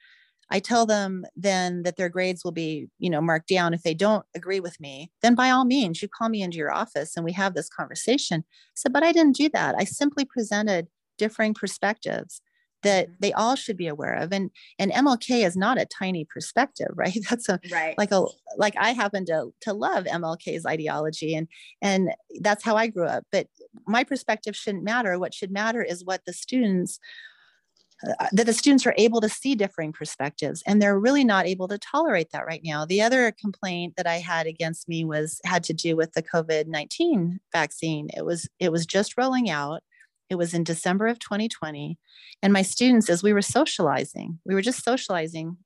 I 0.49 0.59
tell 0.59 0.85
them 0.85 1.25
then 1.35 1.83
that 1.83 1.97
their 1.97 2.09
grades 2.09 2.43
will 2.43 2.51
be, 2.51 2.87
you 2.99 3.09
know, 3.09 3.21
marked 3.21 3.47
down 3.47 3.73
if 3.73 3.81
they 3.81 3.93
don't 3.95 4.25
agree 4.35 4.59
with 4.59 4.79
me, 4.79 5.11
then 5.21 5.35
by 5.35 5.49
all 5.49 5.65
means, 5.65 6.01
you 6.01 6.07
call 6.07 6.29
me 6.29 6.41
into 6.43 6.57
your 6.57 6.71
office 6.71 7.15
and 7.15 7.25
we 7.25 7.31
have 7.31 7.55
this 7.55 7.69
conversation. 7.69 8.43
Said, 8.75 8.93
but 8.93 9.03
I 9.03 9.11
didn't 9.11 9.35
do 9.35 9.49
that. 9.49 9.75
I 9.77 9.83
simply 9.83 10.25
presented 10.25 10.87
differing 11.17 11.53
perspectives 11.53 12.41
that 12.83 13.07
mm-hmm. 13.07 13.15
they 13.19 13.33
all 13.33 13.55
should 13.55 13.77
be 13.77 13.87
aware 13.87 14.13
of 14.15 14.33
and 14.33 14.51
and 14.77 14.91
mlk 14.91 15.29
is 15.29 15.55
not 15.55 15.79
a 15.79 15.85
tiny 15.85 16.25
perspective 16.25 16.89
right 16.95 17.17
that's 17.29 17.47
a 17.47 17.59
right 17.71 17.97
like 17.97 18.11
a 18.11 18.25
like 18.57 18.75
i 18.77 18.91
happen 18.91 19.25
to 19.25 19.53
to 19.61 19.73
love 19.73 20.03
mlk's 20.05 20.65
ideology 20.65 21.33
and 21.33 21.47
and 21.81 22.09
that's 22.41 22.63
how 22.63 22.75
i 22.75 22.87
grew 22.87 23.05
up 23.05 23.23
but 23.31 23.47
my 23.87 24.03
perspective 24.03 24.55
shouldn't 24.55 24.83
matter 24.83 25.17
what 25.17 25.33
should 25.33 25.51
matter 25.51 25.81
is 25.81 26.03
what 26.03 26.21
the 26.25 26.33
students 26.33 26.99
uh, 28.19 28.27
that 28.31 28.45
the 28.45 28.53
students 28.53 28.85
are 28.85 28.95
able 28.97 29.21
to 29.21 29.29
see 29.29 29.55
differing 29.55 29.91
perspectives 29.91 30.61
and 30.65 30.81
they're 30.81 30.99
really 30.99 31.23
not 31.23 31.45
able 31.45 31.67
to 31.67 31.77
tolerate 31.77 32.31
that 32.31 32.45
right 32.45 32.61
now 32.63 32.85
the 32.85 33.01
other 33.01 33.31
complaint 33.39 33.93
that 33.95 34.07
i 34.07 34.17
had 34.17 34.47
against 34.47 34.87
me 34.87 35.03
was 35.05 35.39
had 35.45 35.63
to 35.63 35.73
do 35.73 35.95
with 35.95 36.11
the 36.13 36.23
covid-19 36.23 37.39
vaccine 37.51 38.09
it 38.15 38.25
was 38.25 38.47
it 38.59 38.71
was 38.71 38.85
just 38.85 39.17
rolling 39.17 39.49
out 39.49 39.81
it 40.33 40.37
was 40.37 40.53
in 40.53 40.63
December 40.63 41.07
of 41.07 41.19
2020. 41.19 41.97
And 42.41 42.51
my 42.51 42.63
students, 42.63 43.09
as 43.09 43.21
we 43.21 43.33
were 43.33 43.41
socializing, 43.41 44.39
we 44.45 44.55
were 44.55 44.61
just 44.61 44.83
socializing 44.83 45.57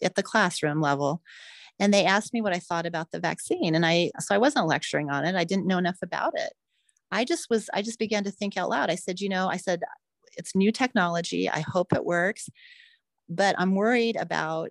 at 0.00 0.14
the 0.14 0.22
classroom 0.22 0.80
level. 0.80 1.22
And 1.78 1.92
they 1.92 2.04
asked 2.04 2.32
me 2.32 2.40
what 2.40 2.54
I 2.54 2.58
thought 2.58 2.86
about 2.86 3.10
the 3.10 3.20
vaccine. 3.20 3.74
And 3.74 3.84
I, 3.84 4.12
so 4.20 4.34
I 4.34 4.38
wasn't 4.38 4.68
lecturing 4.68 5.10
on 5.10 5.24
it. 5.24 5.34
I 5.34 5.44
didn't 5.44 5.66
know 5.66 5.78
enough 5.78 5.98
about 6.02 6.32
it. 6.36 6.52
I 7.10 7.24
just 7.24 7.50
was, 7.50 7.68
I 7.74 7.82
just 7.82 7.98
began 7.98 8.24
to 8.24 8.30
think 8.30 8.56
out 8.56 8.70
loud. 8.70 8.90
I 8.90 8.94
said, 8.94 9.20
you 9.20 9.28
know, 9.28 9.48
I 9.48 9.56
said, 9.56 9.82
it's 10.36 10.54
new 10.54 10.72
technology. 10.72 11.48
I 11.48 11.60
hope 11.60 11.92
it 11.92 12.04
works. 12.04 12.48
But 13.28 13.56
I'm 13.58 13.74
worried 13.74 14.16
about 14.16 14.70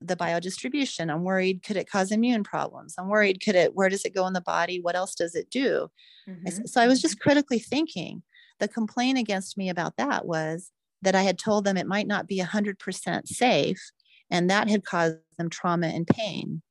the 0.00 0.16
biodistribution. 0.16 1.10
I'm 1.12 1.24
worried, 1.24 1.62
could 1.62 1.76
it 1.76 1.90
cause 1.90 2.10
immune 2.10 2.44
problems? 2.44 2.94
I'm 2.98 3.08
worried, 3.08 3.42
could 3.44 3.54
it, 3.54 3.74
where 3.74 3.88
does 3.88 4.04
it 4.04 4.14
go 4.14 4.26
in 4.26 4.32
the 4.32 4.40
body? 4.40 4.80
What 4.80 4.96
else 4.96 5.14
does 5.14 5.34
it 5.34 5.50
do? 5.50 5.88
Mm-hmm. 6.28 6.64
so 6.64 6.80
I 6.80 6.86
was 6.86 7.00
just 7.00 7.20
critically 7.20 7.58
thinking. 7.58 8.22
The 8.58 8.68
complaint 8.68 9.18
against 9.18 9.58
me 9.58 9.68
about 9.68 9.96
that 9.96 10.26
was 10.26 10.70
that 11.02 11.14
I 11.14 11.22
had 11.22 11.38
told 11.38 11.64
them 11.64 11.76
it 11.76 11.86
might 11.86 12.06
not 12.06 12.26
be 12.26 12.40
100% 12.40 13.28
safe, 13.28 13.90
and 14.30 14.50
that 14.50 14.68
had 14.68 14.84
caused 14.84 15.18
them 15.38 15.50
trauma 15.50 15.88
and 15.88 16.06
pain. 16.06 16.62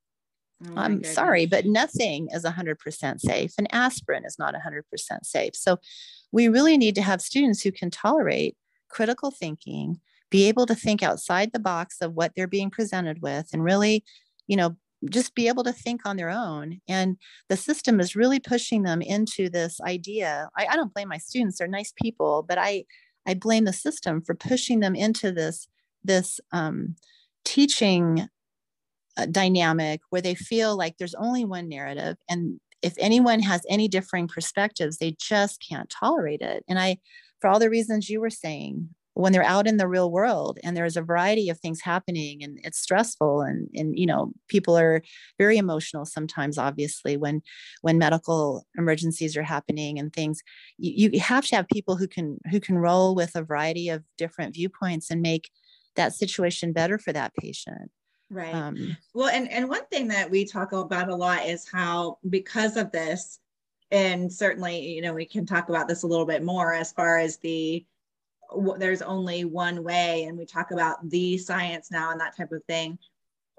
Oh 0.64 0.74
I'm 0.78 0.96
goodness. 0.96 1.14
sorry, 1.14 1.46
but 1.46 1.66
nothing 1.66 2.28
is 2.32 2.44
100% 2.44 3.20
safe, 3.20 3.54
and 3.58 3.68
aspirin 3.74 4.24
is 4.26 4.40
not 4.40 4.56
100% 4.56 4.84
safe. 5.24 5.56
So 5.56 5.78
we 6.32 6.48
really 6.48 6.78
need 6.78 6.96
to 6.96 7.02
have 7.02 7.22
students 7.22 7.62
who 7.62 7.72
can 7.72 7.92
tolerate 7.92 8.56
critical 8.90 9.32
thinking, 9.32 10.00
be 10.30 10.48
able 10.48 10.66
to 10.66 10.76
think 10.76 11.04
outside 11.04 11.52
the 11.52 11.60
box 11.60 11.98
of 12.02 12.14
what 12.14 12.32
they're 12.36 12.48
being 12.48 12.70
presented 12.70 13.22
with, 13.22 13.50
and 13.52 13.64
really, 13.64 14.04
you 14.48 14.56
know, 14.56 14.76
just 15.10 15.36
be 15.36 15.48
able 15.48 15.64
to 15.64 15.74
think 15.74 16.02
on 16.06 16.16
their 16.16 16.30
own. 16.30 16.80
And 16.88 17.18
the 17.50 17.58
system 17.58 18.00
is 18.00 18.16
really 18.16 18.40
pushing 18.40 18.84
them 18.84 19.02
into 19.02 19.50
this 19.50 19.80
idea. 19.82 20.50
I, 20.58 20.68
I 20.68 20.76
don't 20.76 20.94
blame 20.94 21.10
my 21.10 21.18
students; 21.18 21.58
they're 21.58 21.68
nice 21.68 21.94
people, 22.02 22.46
but 22.48 22.58
I 22.58 22.86
I 23.26 23.34
blame 23.34 23.66
the 23.66 23.74
system 23.74 24.22
for 24.22 24.36
pushing 24.36 24.80
them 24.80 24.96
into 24.96 25.32
this 25.32 25.68
this 26.04 26.40
um, 26.52 26.96
teaching 27.44 28.30
dynamic 29.32 30.02
where 30.10 30.22
they 30.22 30.36
feel 30.36 30.78
like 30.78 30.98
there's 30.98 31.16
only 31.16 31.46
one 31.46 31.70
narrative, 31.70 32.18
and 32.30 32.60
if 32.82 32.94
anyone 33.00 33.40
has 33.40 33.62
any 33.70 33.88
differing 33.88 34.28
perspectives, 34.28 34.98
they 34.98 35.16
just 35.20 35.64
can't 35.68 35.90
tolerate 35.90 36.42
it. 36.42 36.64
And 36.68 36.80
I 36.80 36.98
for 37.42 37.50
all 37.50 37.60
the 37.60 37.70
reasons 37.70 38.10
you 38.10 38.22
were 38.22 38.30
saying 38.30 38.90
when 39.16 39.32
they're 39.32 39.44
out 39.44 39.66
in 39.66 39.78
the 39.78 39.88
real 39.88 40.12
world 40.12 40.60
and 40.64 40.76
there's 40.76 40.98
a 40.98 41.02
variety 41.02 41.50
of 41.50 41.58
things 41.60 41.82
happening 41.82 42.44
and 42.44 42.60
it's 42.64 42.80
stressful 42.80 43.42
and 43.42 43.70
and 43.74 43.98
you 43.98 44.06
know 44.06 44.32
people 44.50 44.78
are 44.78 45.02
very 45.40 45.58
emotional 45.58 46.06
sometimes 46.06 46.58
obviously 46.58 47.18
when 47.18 47.42
when 47.82 47.98
medical 47.98 48.66
emergencies 48.78 49.36
are 49.38 49.44
happening 49.44 49.98
and 49.98 50.14
things 50.14 50.42
you, 50.78 51.10
you 51.14 51.20
have 51.20 51.46
to 51.46 51.56
have 51.56 51.68
people 51.70 51.96
who 51.96 52.08
can 52.08 52.38
who 52.52 52.60
can 52.60 52.78
roll 52.78 53.16
with 53.16 53.36
a 53.36 53.44
variety 53.44 53.90
of 53.90 54.04
different 54.18 54.54
viewpoints 54.54 55.10
and 55.10 55.22
make 55.22 55.50
that 55.96 56.14
situation 56.14 56.74
better 56.74 57.00
for 57.00 57.14
that 57.14 57.34
patient 57.40 57.90
right. 58.36 58.54
Um, 58.54 58.98
well 59.14 59.30
and 59.30 59.50
and 59.50 59.70
one 59.70 59.86
thing 59.88 60.10
that 60.10 60.30
we 60.30 60.46
talk 60.46 60.74
about 60.74 61.10
a 61.10 61.16
lot 61.16 61.46
is 61.46 61.68
how 61.72 62.20
because 62.30 62.78
of 62.78 62.92
this 62.92 63.40
and 63.92 64.32
certainly 64.32 64.80
you 64.80 65.02
know 65.02 65.14
we 65.14 65.26
can 65.26 65.46
talk 65.46 65.70
about 65.70 65.88
this 65.88 66.04
a 66.04 66.08
little 66.08 66.26
bit 66.26 66.44
more 66.44 66.74
as 66.74 66.92
far 66.92 67.18
as 67.18 67.38
the 67.38 67.86
there's 68.78 69.02
only 69.02 69.46
one 69.46 69.84
way 69.84 70.24
and 70.24 70.38
we 70.38 70.46
talk 70.46 70.72
about 70.72 71.10
the 71.10 71.38
science 71.38 71.90
now 71.92 72.12
and 72.12 72.20
that 72.22 72.38
type 72.38 72.52
of 72.52 72.64
thing. 72.66 72.98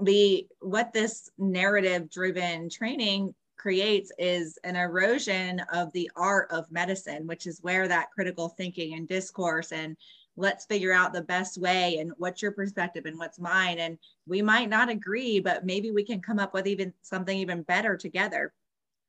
The 0.00 0.46
what 0.60 0.92
this 0.92 1.30
narrative 1.38 2.10
driven 2.10 2.68
training 2.68 3.34
creates 3.56 4.12
is 4.18 4.58
an 4.64 4.76
erosion 4.76 5.60
of 5.72 5.90
the 5.92 6.10
art 6.14 6.50
of 6.50 6.70
medicine 6.70 7.26
which 7.26 7.46
is 7.46 7.62
where 7.62 7.88
that 7.88 8.10
critical 8.10 8.50
thinking 8.50 8.94
and 8.94 9.08
discourse 9.08 9.72
and 9.72 9.96
let's 10.36 10.66
figure 10.66 10.92
out 10.92 11.12
the 11.12 11.22
best 11.22 11.58
way 11.58 11.98
and 11.98 12.12
what's 12.18 12.42
your 12.42 12.52
perspective 12.52 13.06
and 13.06 13.18
what's 13.18 13.38
mine. 13.38 13.78
And 13.78 13.98
we 14.26 14.42
might 14.42 14.68
not 14.68 14.88
agree 14.88 15.40
but 15.40 15.64
maybe 15.64 15.90
we 15.90 16.04
can 16.04 16.20
come 16.20 16.38
up 16.38 16.54
with 16.54 16.66
even 16.66 16.92
something 17.02 17.36
even 17.38 17.62
better 17.62 17.96
together. 17.96 18.52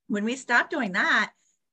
When 0.07 0.23
we 0.23 0.35
stop 0.35 0.69
doing 0.69 0.93
that 0.93 1.31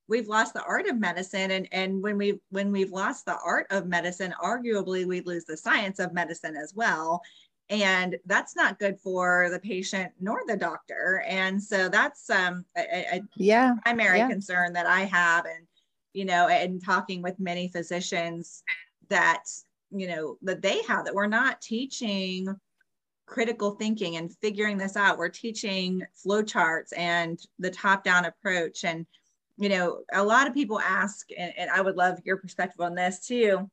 we've 0.09 0.29
lost 0.29 0.55
the 0.55 0.63
art 0.63 0.87
of 0.87 0.99
medicine. 0.99 1.51
And 1.51 1.69
and 1.73 2.03
when 2.03 2.17
we 2.17 2.41
when 2.51 2.73
we've 2.73 2.93
lost 2.93 3.25
the 3.25 3.39
art 3.45 3.67
of 3.71 3.87
medicine 3.87 4.35
arguably 4.43 5.07
we 5.07 5.21
lose 5.23 5.45
the 5.45 5.57
science 5.57 5.99
of 5.99 6.13
medicine 6.13 6.57
as 6.57 6.73
well. 6.75 7.23
And 7.71 8.17
that's 8.27 8.55
not 8.55 8.79
good 8.79 9.01
for 9.01 9.49
the 9.51 9.59
patient 9.59 10.13
nor 10.21 10.43
the 10.47 10.57
doctor. 10.57 11.25
And 11.27 11.63
so 11.63 11.89
that's 11.89 12.29
um 12.31 12.65
a, 12.77 13.17
a 13.17 13.21
yeah 13.37 13.75
primary 13.83 14.19
yeah. 14.19 14.29
concern 14.29 14.73
that 14.75 14.87
i 14.87 15.01
have 15.01 15.47
and 15.47 15.67
you 16.13 16.25
know 16.25 16.49
and 16.49 16.85
talking 16.85 17.23
with 17.23 17.39
many 17.41 17.69
physicians 17.69 18.63
that 19.15 19.45
you 19.91 20.07
know 20.07 20.37
that 20.43 20.63
they 20.63 20.83
have 20.83 21.05
that 21.05 21.15
we're 21.15 21.27
not 21.27 21.61
teaching 21.61 22.49
critical 23.27 23.71
thinking 23.73 24.17
and 24.17 24.37
figuring 24.43 24.77
this 24.77 24.97
out 24.97 25.17
we're 25.19 25.29
teaching 25.29 26.03
flowcharts 26.25 26.93
and 26.97 27.41
the 27.59 27.71
top 27.71 28.05
down 28.05 28.27
approach 28.27 28.85
and 28.85 29.07
you 29.57 29.69
know, 29.69 30.01
a 30.13 30.23
lot 30.23 30.47
of 30.47 30.55
people 30.55 30.81
ask, 30.81 31.29
and, 31.37 31.53
and 31.57 31.71
I 31.71 31.81
would 31.81 31.97
love 31.97 32.19
your 32.25 32.37
perspective 32.37 32.81
on 32.81 32.95
this 32.95 33.27
too. 33.27 33.71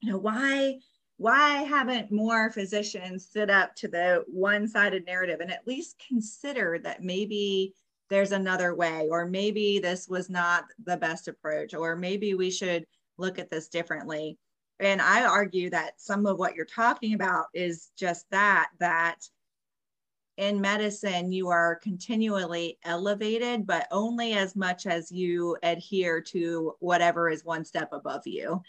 You 0.00 0.12
know, 0.12 0.18
why 0.18 0.78
why 1.18 1.62
haven't 1.64 2.10
more 2.10 2.50
physicians 2.50 3.26
stood 3.26 3.50
up 3.50 3.76
to 3.76 3.88
the 3.88 4.24
one-sided 4.26 5.04
narrative 5.04 5.40
and 5.40 5.50
at 5.50 5.66
least 5.66 6.02
consider 6.08 6.78
that 6.82 7.02
maybe 7.02 7.74
there's 8.08 8.32
another 8.32 8.74
way, 8.74 9.06
or 9.10 9.26
maybe 9.26 9.78
this 9.78 10.08
was 10.08 10.30
not 10.30 10.64
the 10.84 10.96
best 10.96 11.28
approach, 11.28 11.74
or 11.74 11.94
maybe 11.94 12.32
we 12.32 12.50
should 12.50 12.86
look 13.18 13.38
at 13.38 13.50
this 13.50 13.68
differently. 13.68 14.38
And 14.80 15.00
I 15.02 15.24
argue 15.24 15.68
that 15.70 16.00
some 16.00 16.24
of 16.26 16.38
what 16.38 16.54
you're 16.54 16.64
talking 16.64 17.14
about 17.14 17.46
is 17.52 17.90
just 17.96 18.24
that, 18.30 18.68
that 18.80 19.16
in 20.38 20.58
medicine, 20.58 21.32
you 21.32 21.48
are 21.48 21.76
continually 21.76 22.78
elevated, 22.84 23.66
but 23.66 23.86
only 23.90 24.32
as 24.32 24.56
much 24.56 24.86
as 24.86 25.12
you 25.12 25.58
adhere 25.62 26.22
to 26.22 26.74
whatever 26.80 27.28
is 27.28 27.44
one 27.44 27.62
step 27.62 27.92
above 27.92 28.26
you. 28.26 28.62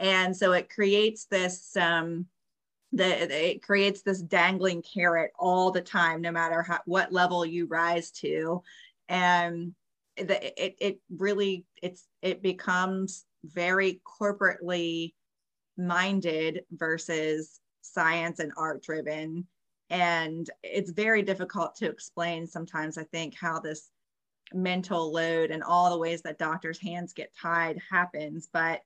And 0.00 0.36
so 0.36 0.50
it 0.50 0.68
creates 0.68 1.26
this, 1.26 1.76
um, 1.76 2.26
the, 2.90 3.52
it 3.52 3.62
creates 3.62 4.02
this 4.02 4.20
dangling 4.20 4.82
carrot 4.82 5.30
all 5.38 5.70
the 5.70 5.80
time, 5.80 6.22
no 6.22 6.32
matter 6.32 6.60
how, 6.62 6.80
what 6.86 7.12
level 7.12 7.46
you 7.46 7.66
rise 7.66 8.10
to. 8.10 8.62
And 9.08 9.74
the, 10.16 10.64
it, 10.64 10.74
it 10.80 11.00
really, 11.16 11.66
it's, 11.80 12.08
it 12.20 12.42
becomes 12.42 13.24
very 13.44 14.00
corporately 14.04 15.14
minded 15.76 16.64
versus 16.72 17.60
science 17.82 18.38
and 18.38 18.52
art 18.56 18.82
driven 18.82 19.46
and 19.92 20.48
it's 20.62 20.90
very 20.90 21.20
difficult 21.22 21.74
to 21.76 21.86
explain 21.86 22.46
sometimes, 22.46 22.96
I 22.96 23.04
think, 23.04 23.34
how 23.38 23.60
this 23.60 23.90
mental 24.54 25.12
load 25.12 25.50
and 25.50 25.62
all 25.62 25.90
the 25.90 25.98
ways 25.98 26.22
that 26.22 26.38
doctors' 26.38 26.80
hands 26.80 27.12
get 27.12 27.36
tied 27.38 27.78
happens. 27.90 28.48
But 28.50 28.80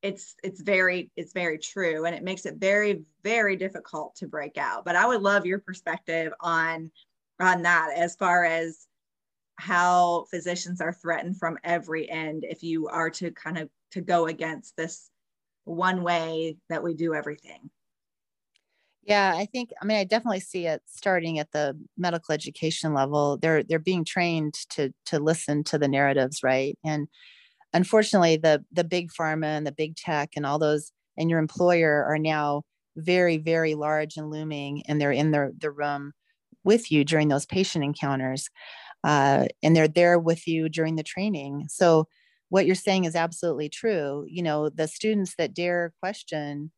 it's 0.00 0.34
it's 0.42 0.62
very 0.62 1.10
it's 1.16 1.34
very 1.34 1.58
true 1.58 2.06
and 2.06 2.16
it 2.16 2.24
makes 2.24 2.46
it 2.46 2.56
very 2.56 3.02
very 3.22 3.54
difficult 3.54 4.16
to 4.16 4.26
break 4.26 4.58
out 4.58 4.84
but 4.84 4.96
i 4.96 5.06
would 5.06 5.22
love 5.22 5.46
your 5.46 5.60
perspective 5.60 6.32
on 6.40 6.90
on 7.38 7.62
that 7.62 7.90
as 7.96 8.16
far 8.16 8.44
as 8.44 8.88
how 9.60 10.26
physicians 10.28 10.80
are 10.80 10.92
threatened 10.92 11.38
from 11.38 11.56
every 11.62 12.10
end 12.10 12.44
if 12.48 12.64
you 12.64 12.88
are 12.88 13.10
to 13.10 13.30
kind 13.30 13.56
of 13.56 13.68
to 13.92 14.00
go 14.00 14.26
against 14.26 14.76
this 14.76 15.11
one 15.64 16.02
way 16.02 16.56
that 16.68 16.82
we 16.82 16.94
do 16.94 17.14
everything 17.14 17.70
yeah, 19.04 19.34
I 19.36 19.46
think 19.46 19.70
I 19.80 19.84
mean 19.84 19.96
I 19.96 20.04
definitely 20.04 20.40
see 20.40 20.66
it 20.66 20.82
starting 20.86 21.38
at 21.38 21.50
the 21.52 21.76
medical 21.98 22.32
education 22.32 22.94
level. 22.94 23.36
They're 23.36 23.62
they're 23.62 23.78
being 23.78 24.04
trained 24.04 24.54
to 24.70 24.92
to 25.06 25.18
listen 25.18 25.64
to 25.64 25.78
the 25.78 25.88
narratives, 25.88 26.42
right? 26.42 26.78
And 26.84 27.08
unfortunately, 27.72 28.36
the 28.36 28.64
the 28.72 28.84
big 28.84 29.10
pharma 29.12 29.46
and 29.46 29.66
the 29.66 29.72
big 29.72 29.96
tech 29.96 30.30
and 30.36 30.46
all 30.46 30.58
those 30.58 30.92
and 31.18 31.30
your 31.30 31.40
employer 31.40 32.04
are 32.04 32.18
now 32.18 32.62
very 32.96 33.38
very 33.38 33.74
large 33.74 34.16
and 34.16 34.30
looming, 34.30 34.84
and 34.86 35.00
they're 35.00 35.12
in 35.12 35.32
the 35.32 35.52
the 35.58 35.70
room 35.70 36.12
with 36.64 36.92
you 36.92 37.04
during 37.04 37.28
those 37.28 37.46
patient 37.46 37.84
encounters, 37.84 38.48
uh, 39.04 39.46
and 39.64 39.74
they're 39.74 39.88
there 39.88 40.18
with 40.18 40.46
you 40.46 40.68
during 40.68 40.94
the 40.96 41.02
training. 41.02 41.66
So 41.68 42.06
what 42.52 42.66
you're 42.66 42.74
saying 42.74 43.06
is 43.06 43.16
absolutely 43.16 43.70
true. 43.70 44.26
You 44.28 44.42
know, 44.42 44.68
the 44.68 44.86
students 44.86 45.36
that 45.38 45.54
dare 45.54 45.94
question 46.00 46.70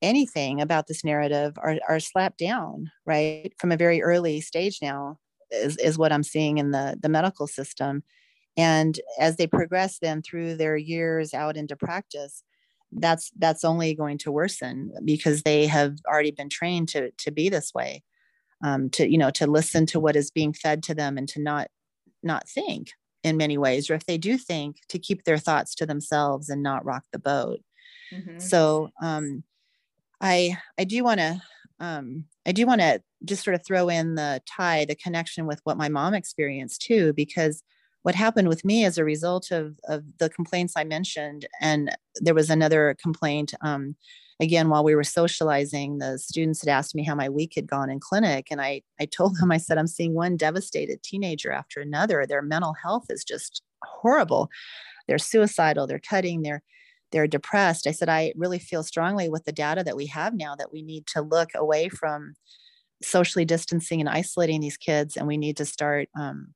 anything 0.00 0.60
about 0.60 0.86
this 0.86 1.02
narrative 1.02 1.58
are, 1.58 1.80
are 1.88 1.98
slapped 1.98 2.38
down 2.38 2.88
right 3.04 3.52
from 3.58 3.72
a 3.72 3.76
very 3.76 4.00
early 4.00 4.40
stage 4.40 4.78
now 4.80 5.18
is, 5.50 5.76
is 5.78 5.98
what 5.98 6.12
i'm 6.12 6.22
seeing 6.22 6.58
in 6.58 6.70
the, 6.70 6.96
the 7.02 7.08
medical 7.08 7.48
system 7.48 8.04
and 8.56 9.00
as 9.18 9.34
they 9.34 9.48
progress 9.48 9.98
then 9.98 10.22
through 10.22 10.54
their 10.54 10.76
years 10.76 11.34
out 11.34 11.56
into 11.56 11.74
practice 11.74 12.44
that's 12.92 13.32
that's 13.36 13.64
only 13.64 13.92
going 13.92 14.18
to 14.18 14.30
worsen 14.30 14.92
because 15.04 15.42
they 15.42 15.66
have 15.66 15.96
already 16.06 16.30
been 16.30 16.48
trained 16.48 16.88
to 16.88 17.10
to 17.18 17.32
be 17.32 17.48
this 17.48 17.74
way 17.74 18.04
um, 18.62 18.88
to 18.90 19.10
you 19.10 19.18
know 19.18 19.30
to 19.30 19.48
listen 19.48 19.84
to 19.84 19.98
what 19.98 20.14
is 20.14 20.30
being 20.30 20.52
fed 20.52 20.80
to 20.84 20.94
them 20.94 21.18
and 21.18 21.28
to 21.28 21.42
not 21.42 21.66
not 22.22 22.48
think 22.48 22.92
in 23.28 23.36
many 23.36 23.56
ways 23.56 23.88
or 23.88 23.94
if 23.94 24.06
they 24.06 24.18
do 24.18 24.36
think 24.36 24.78
to 24.88 24.98
keep 24.98 25.24
their 25.24 25.38
thoughts 25.38 25.74
to 25.74 25.86
themselves 25.86 26.48
and 26.48 26.62
not 26.62 26.84
rock 26.84 27.04
the 27.12 27.18
boat 27.18 27.60
mm-hmm. 28.12 28.38
so 28.38 28.88
um, 29.00 29.44
I 30.20 30.58
I 30.78 30.84
do 30.84 31.04
want 31.04 31.20
to 31.20 31.40
um, 31.80 32.24
I 32.46 32.52
do 32.52 32.66
want 32.66 32.80
to 32.80 33.02
just 33.24 33.44
sort 33.44 33.54
of 33.54 33.64
throw 33.64 33.88
in 33.88 34.14
the 34.14 34.40
tie, 34.46 34.84
the 34.84 34.94
connection 34.94 35.46
with 35.46 35.60
what 35.64 35.76
my 35.76 35.88
mom 35.88 36.14
experienced 36.14 36.82
too, 36.82 37.12
because 37.12 37.62
what 38.02 38.14
happened 38.14 38.48
with 38.48 38.64
me 38.64 38.84
as 38.84 38.98
a 38.98 39.04
result 39.04 39.50
of 39.50 39.78
of 39.84 40.04
the 40.18 40.30
complaints 40.30 40.74
I 40.76 40.84
mentioned, 40.84 41.46
and 41.60 41.96
there 42.16 42.34
was 42.34 42.50
another 42.50 42.96
complaint. 43.00 43.54
Um, 43.60 43.96
again, 44.40 44.68
while 44.68 44.84
we 44.84 44.94
were 44.94 45.04
socializing, 45.04 45.98
the 45.98 46.18
students 46.18 46.60
had 46.60 46.70
asked 46.70 46.94
me 46.94 47.04
how 47.04 47.14
my 47.14 47.28
week 47.28 47.52
had 47.54 47.66
gone 47.66 47.90
in 47.90 48.00
clinic, 48.00 48.48
and 48.50 48.60
I 48.60 48.82
I 49.00 49.06
told 49.06 49.36
them 49.36 49.52
I 49.52 49.58
said 49.58 49.78
I'm 49.78 49.86
seeing 49.86 50.14
one 50.14 50.36
devastated 50.36 51.02
teenager 51.02 51.52
after 51.52 51.80
another. 51.80 52.26
Their 52.26 52.42
mental 52.42 52.74
health 52.82 53.06
is 53.10 53.24
just 53.24 53.62
horrible. 53.82 54.48
They're 55.06 55.18
suicidal. 55.18 55.86
They're 55.86 55.98
cutting. 56.00 56.42
They're 56.42 56.62
they're 57.10 57.26
depressed 57.26 57.86
i 57.86 57.90
said 57.90 58.08
i 58.08 58.32
really 58.36 58.58
feel 58.58 58.82
strongly 58.82 59.28
with 59.28 59.44
the 59.44 59.52
data 59.52 59.82
that 59.82 59.96
we 59.96 60.06
have 60.06 60.34
now 60.34 60.54
that 60.54 60.72
we 60.72 60.82
need 60.82 61.06
to 61.06 61.22
look 61.22 61.50
away 61.54 61.88
from 61.88 62.34
socially 63.02 63.44
distancing 63.44 64.00
and 64.00 64.08
isolating 64.08 64.60
these 64.60 64.76
kids 64.76 65.16
and 65.16 65.26
we 65.26 65.36
need 65.36 65.56
to 65.56 65.64
start 65.64 66.08
um, 66.18 66.52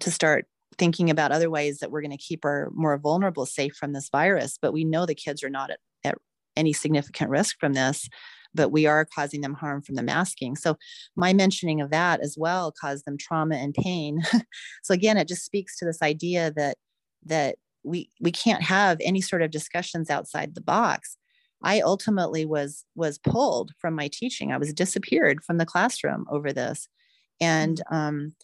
to 0.00 0.10
start 0.10 0.46
thinking 0.76 1.08
about 1.08 1.32
other 1.32 1.48
ways 1.48 1.78
that 1.78 1.90
we're 1.90 2.02
going 2.02 2.10
to 2.10 2.16
keep 2.16 2.44
our 2.44 2.68
more 2.74 2.98
vulnerable 2.98 3.46
safe 3.46 3.74
from 3.74 3.92
this 3.92 4.08
virus 4.10 4.58
but 4.60 4.72
we 4.72 4.84
know 4.84 5.06
the 5.06 5.14
kids 5.14 5.42
are 5.42 5.50
not 5.50 5.70
at, 5.70 5.78
at 6.04 6.16
any 6.56 6.72
significant 6.72 7.30
risk 7.30 7.56
from 7.58 7.74
this 7.74 8.08
but 8.56 8.70
we 8.70 8.86
are 8.86 9.04
causing 9.04 9.42
them 9.42 9.54
harm 9.54 9.82
from 9.82 9.94
the 9.94 10.02
masking. 10.02 10.56
So 10.56 10.76
my 11.14 11.32
mentioning 11.32 11.80
of 11.80 11.90
that 11.90 12.20
as 12.20 12.36
well 12.38 12.72
caused 12.72 13.04
them 13.04 13.18
trauma 13.18 13.56
and 13.56 13.74
pain. 13.74 14.22
So 14.82 14.94
again 14.94 15.16
it 15.16 15.28
just 15.28 15.44
speaks 15.44 15.76
to 15.78 15.84
this 15.84 16.00
idea 16.00 16.52
that 16.56 16.76
that 17.26 17.56
we 17.84 18.08
we 18.20 18.32
can't 18.32 18.62
have 18.62 18.98
any 19.00 19.20
sort 19.20 19.42
of 19.42 19.50
discussions 19.50 20.10
outside 20.10 20.54
the 20.54 20.60
box. 20.60 21.16
I 21.62 21.80
ultimately 21.80 22.46
was 22.46 22.84
was 22.94 23.18
pulled 23.18 23.72
from 23.78 23.94
my 23.94 24.08
teaching. 24.10 24.52
I 24.52 24.58
was 24.58 24.72
disappeared 24.72 25.44
from 25.44 25.58
the 25.58 25.66
classroom 25.66 26.24
over 26.30 26.52
this. 26.52 26.88
And 27.40 27.82
mm. 27.90 27.96
um, 27.96 28.34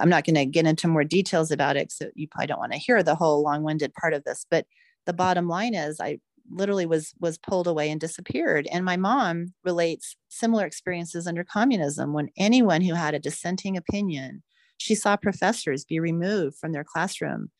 i'm 0.00 0.08
not 0.08 0.24
going 0.24 0.36
to 0.36 0.46
get 0.46 0.66
into 0.66 0.88
more 0.88 1.04
details 1.04 1.50
about 1.50 1.76
it 1.76 1.90
so 1.90 2.08
you 2.14 2.28
probably 2.28 2.46
don't 2.46 2.60
want 2.60 2.72
to 2.72 2.78
hear 2.78 3.02
the 3.02 3.14
whole 3.14 3.42
long-winded 3.42 3.92
part 3.94 4.14
of 4.14 4.22
this 4.24 4.46
but 4.50 4.64
the 5.06 5.12
bottom 5.12 5.48
line 5.48 5.74
is 5.74 6.00
i 6.00 6.18
literally 6.50 6.86
was 6.86 7.14
was 7.20 7.38
pulled 7.38 7.66
away 7.66 7.90
and 7.90 8.00
disappeared. 8.00 8.68
And 8.70 8.84
my 8.84 8.96
mom 8.96 9.54
relates 9.64 10.16
similar 10.28 10.66
experiences 10.66 11.26
under 11.26 11.44
communism. 11.44 12.12
When 12.12 12.28
anyone 12.36 12.82
who 12.82 12.94
had 12.94 13.14
a 13.14 13.18
dissenting 13.18 13.76
opinion 13.76 14.42
she 14.82 14.94
saw 14.94 15.16
professors 15.16 15.84
be 15.84 16.00
removed 16.00 16.58
from 16.58 16.72
their 16.72 16.84
classroom 16.84 17.50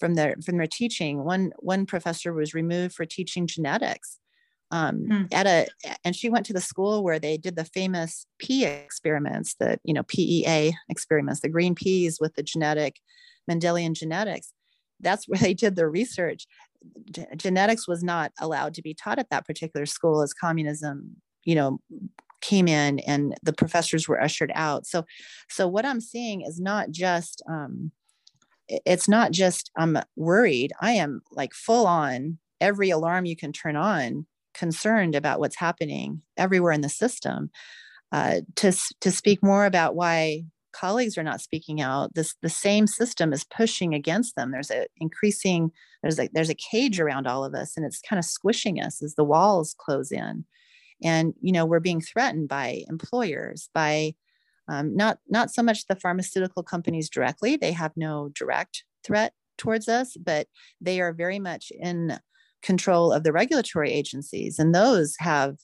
from 0.00 0.14
their 0.14 0.34
from 0.44 0.56
their 0.56 0.66
teaching. 0.66 1.22
One 1.22 1.52
one 1.58 1.86
professor 1.86 2.32
was 2.32 2.54
removed 2.54 2.94
for 2.94 3.04
teaching 3.04 3.46
genetics 3.46 4.18
um, 4.70 5.06
hmm. 5.06 5.22
at 5.30 5.46
a 5.46 5.68
and 6.04 6.16
she 6.16 6.28
went 6.28 6.46
to 6.46 6.52
the 6.52 6.60
school 6.60 7.04
where 7.04 7.18
they 7.18 7.36
did 7.36 7.56
the 7.56 7.64
famous 7.64 8.26
pea 8.38 8.64
experiments 8.64 9.54
the 9.60 9.78
you 9.84 9.94
know 9.94 10.02
pea 10.04 10.74
experiments 10.88 11.40
the 11.40 11.48
green 11.48 11.74
peas 11.74 12.18
with 12.20 12.34
the 12.34 12.42
genetic 12.42 12.96
mendelian 13.48 13.92
genetics. 13.92 14.52
That's 14.98 15.28
where 15.28 15.38
they 15.38 15.54
did 15.54 15.76
their 15.76 15.90
research 15.90 16.46
Genetics 17.36 17.86
was 17.86 18.02
not 18.02 18.32
allowed 18.40 18.74
to 18.74 18.82
be 18.82 18.94
taught 18.94 19.18
at 19.18 19.30
that 19.30 19.46
particular 19.46 19.86
school 19.86 20.22
as 20.22 20.34
communism 20.34 21.16
you 21.44 21.54
know 21.54 21.80
came 22.40 22.66
in 22.66 22.98
and 23.00 23.34
the 23.42 23.52
professors 23.52 24.08
were 24.08 24.20
ushered 24.20 24.50
out 24.54 24.84
so 24.84 25.04
so 25.48 25.68
what 25.68 25.86
i'm 25.86 26.00
seeing 26.00 26.42
is 26.42 26.58
not 26.58 26.90
just 26.90 27.40
um 27.48 27.92
it's 28.68 29.08
not 29.08 29.30
just 29.30 29.70
i'm 29.76 29.96
worried 30.16 30.72
i 30.80 30.90
am 30.92 31.20
like 31.30 31.54
full 31.54 31.86
on 31.86 32.38
every 32.60 32.90
alarm 32.90 33.24
you 33.24 33.36
can 33.36 33.52
turn 33.52 33.76
on 33.76 34.26
concerned 34.54 35.14
about 35.14 35.40
what's 35.40 35.56
happening 35.56 36.22
everywhere 36.36 36.72
in 36.72 36.80
the 36.80 36.88
system. 36.88 37.50
Uh, 38.10 38.42
to 38.56 38.72
to 39.00 39.10
speak 39.10 39.42
more 39.42 39.64
about 39.64 39.94
why 39.94 40.44
colleagues 40.72 41.16
are 41.16 41.22
not 41.22 41.40
speaking 41.40 41.80
out, 41.80 42.14
this 42.14 42.34
the 42.42 42.48
same 42.48 42.86
system 42.86 43.32
is 43.32 43.44
pushing 43.44 43.94
against 43.94 44.36
them. 44.36 44.50
There's 44.50 44.70
a 44.70 44.86
increasing 44.96 45.70
there's 46.02 46.18
a 46.18 46.28
there's 46.32 46.50
a 46.50 46.54
cage 46.54 47.00
around 47.00 47.26
all 47.26 47.44
of 47.44 47.54
us, 47.54 47.76
and 47.76 47.86
it's 47.86 48.00
kind 48.00 48.18
of 48.18 48.24
squishing 48.24 48.80
us 48.80 49.02
as 49.02 49.14
the 49.14 49.24
walls 49.24 49.74
close 49.78 50.10
in. 50.10 50.44
And 51.02 51.34
you 51.40 51.52
know 51.52 51.64
we're 51.66 51.80
being 51.80 52.00
threatened 52.00 52.48
by 52.48 52.82
employers, 52.88 53.68
by 53.74 54.14
um, 54.68 54.96
not 54.96 55.18
not 55.28 55.50
so 55.50 55.62
much 55.62 55.86
the 55.86 55.96
pharmaceutical 55.96 56.62
companies 56.62 57.08
directly; 57.08 57.56
they 57.56 57.72
have 57.72 57.92
no 57.96 58.30
direct 58.34 58.84
threat 59.04 59.32
towards 59.58 59.88
us, 59.88 60.16
but 60.16 60.48
they 60.80 61.00
are 61.00 61.12
very 61.12 61.38
much 61.38 61.70
in 61.78 62.18
control 62.62 63.12
of 63.12 63.24
the 63.24 63.32
regulatory 63.32 63.92
agencies, 63.92 64.58
and 64.58 64.74
those 64.74 65.14
have 65.18 65.56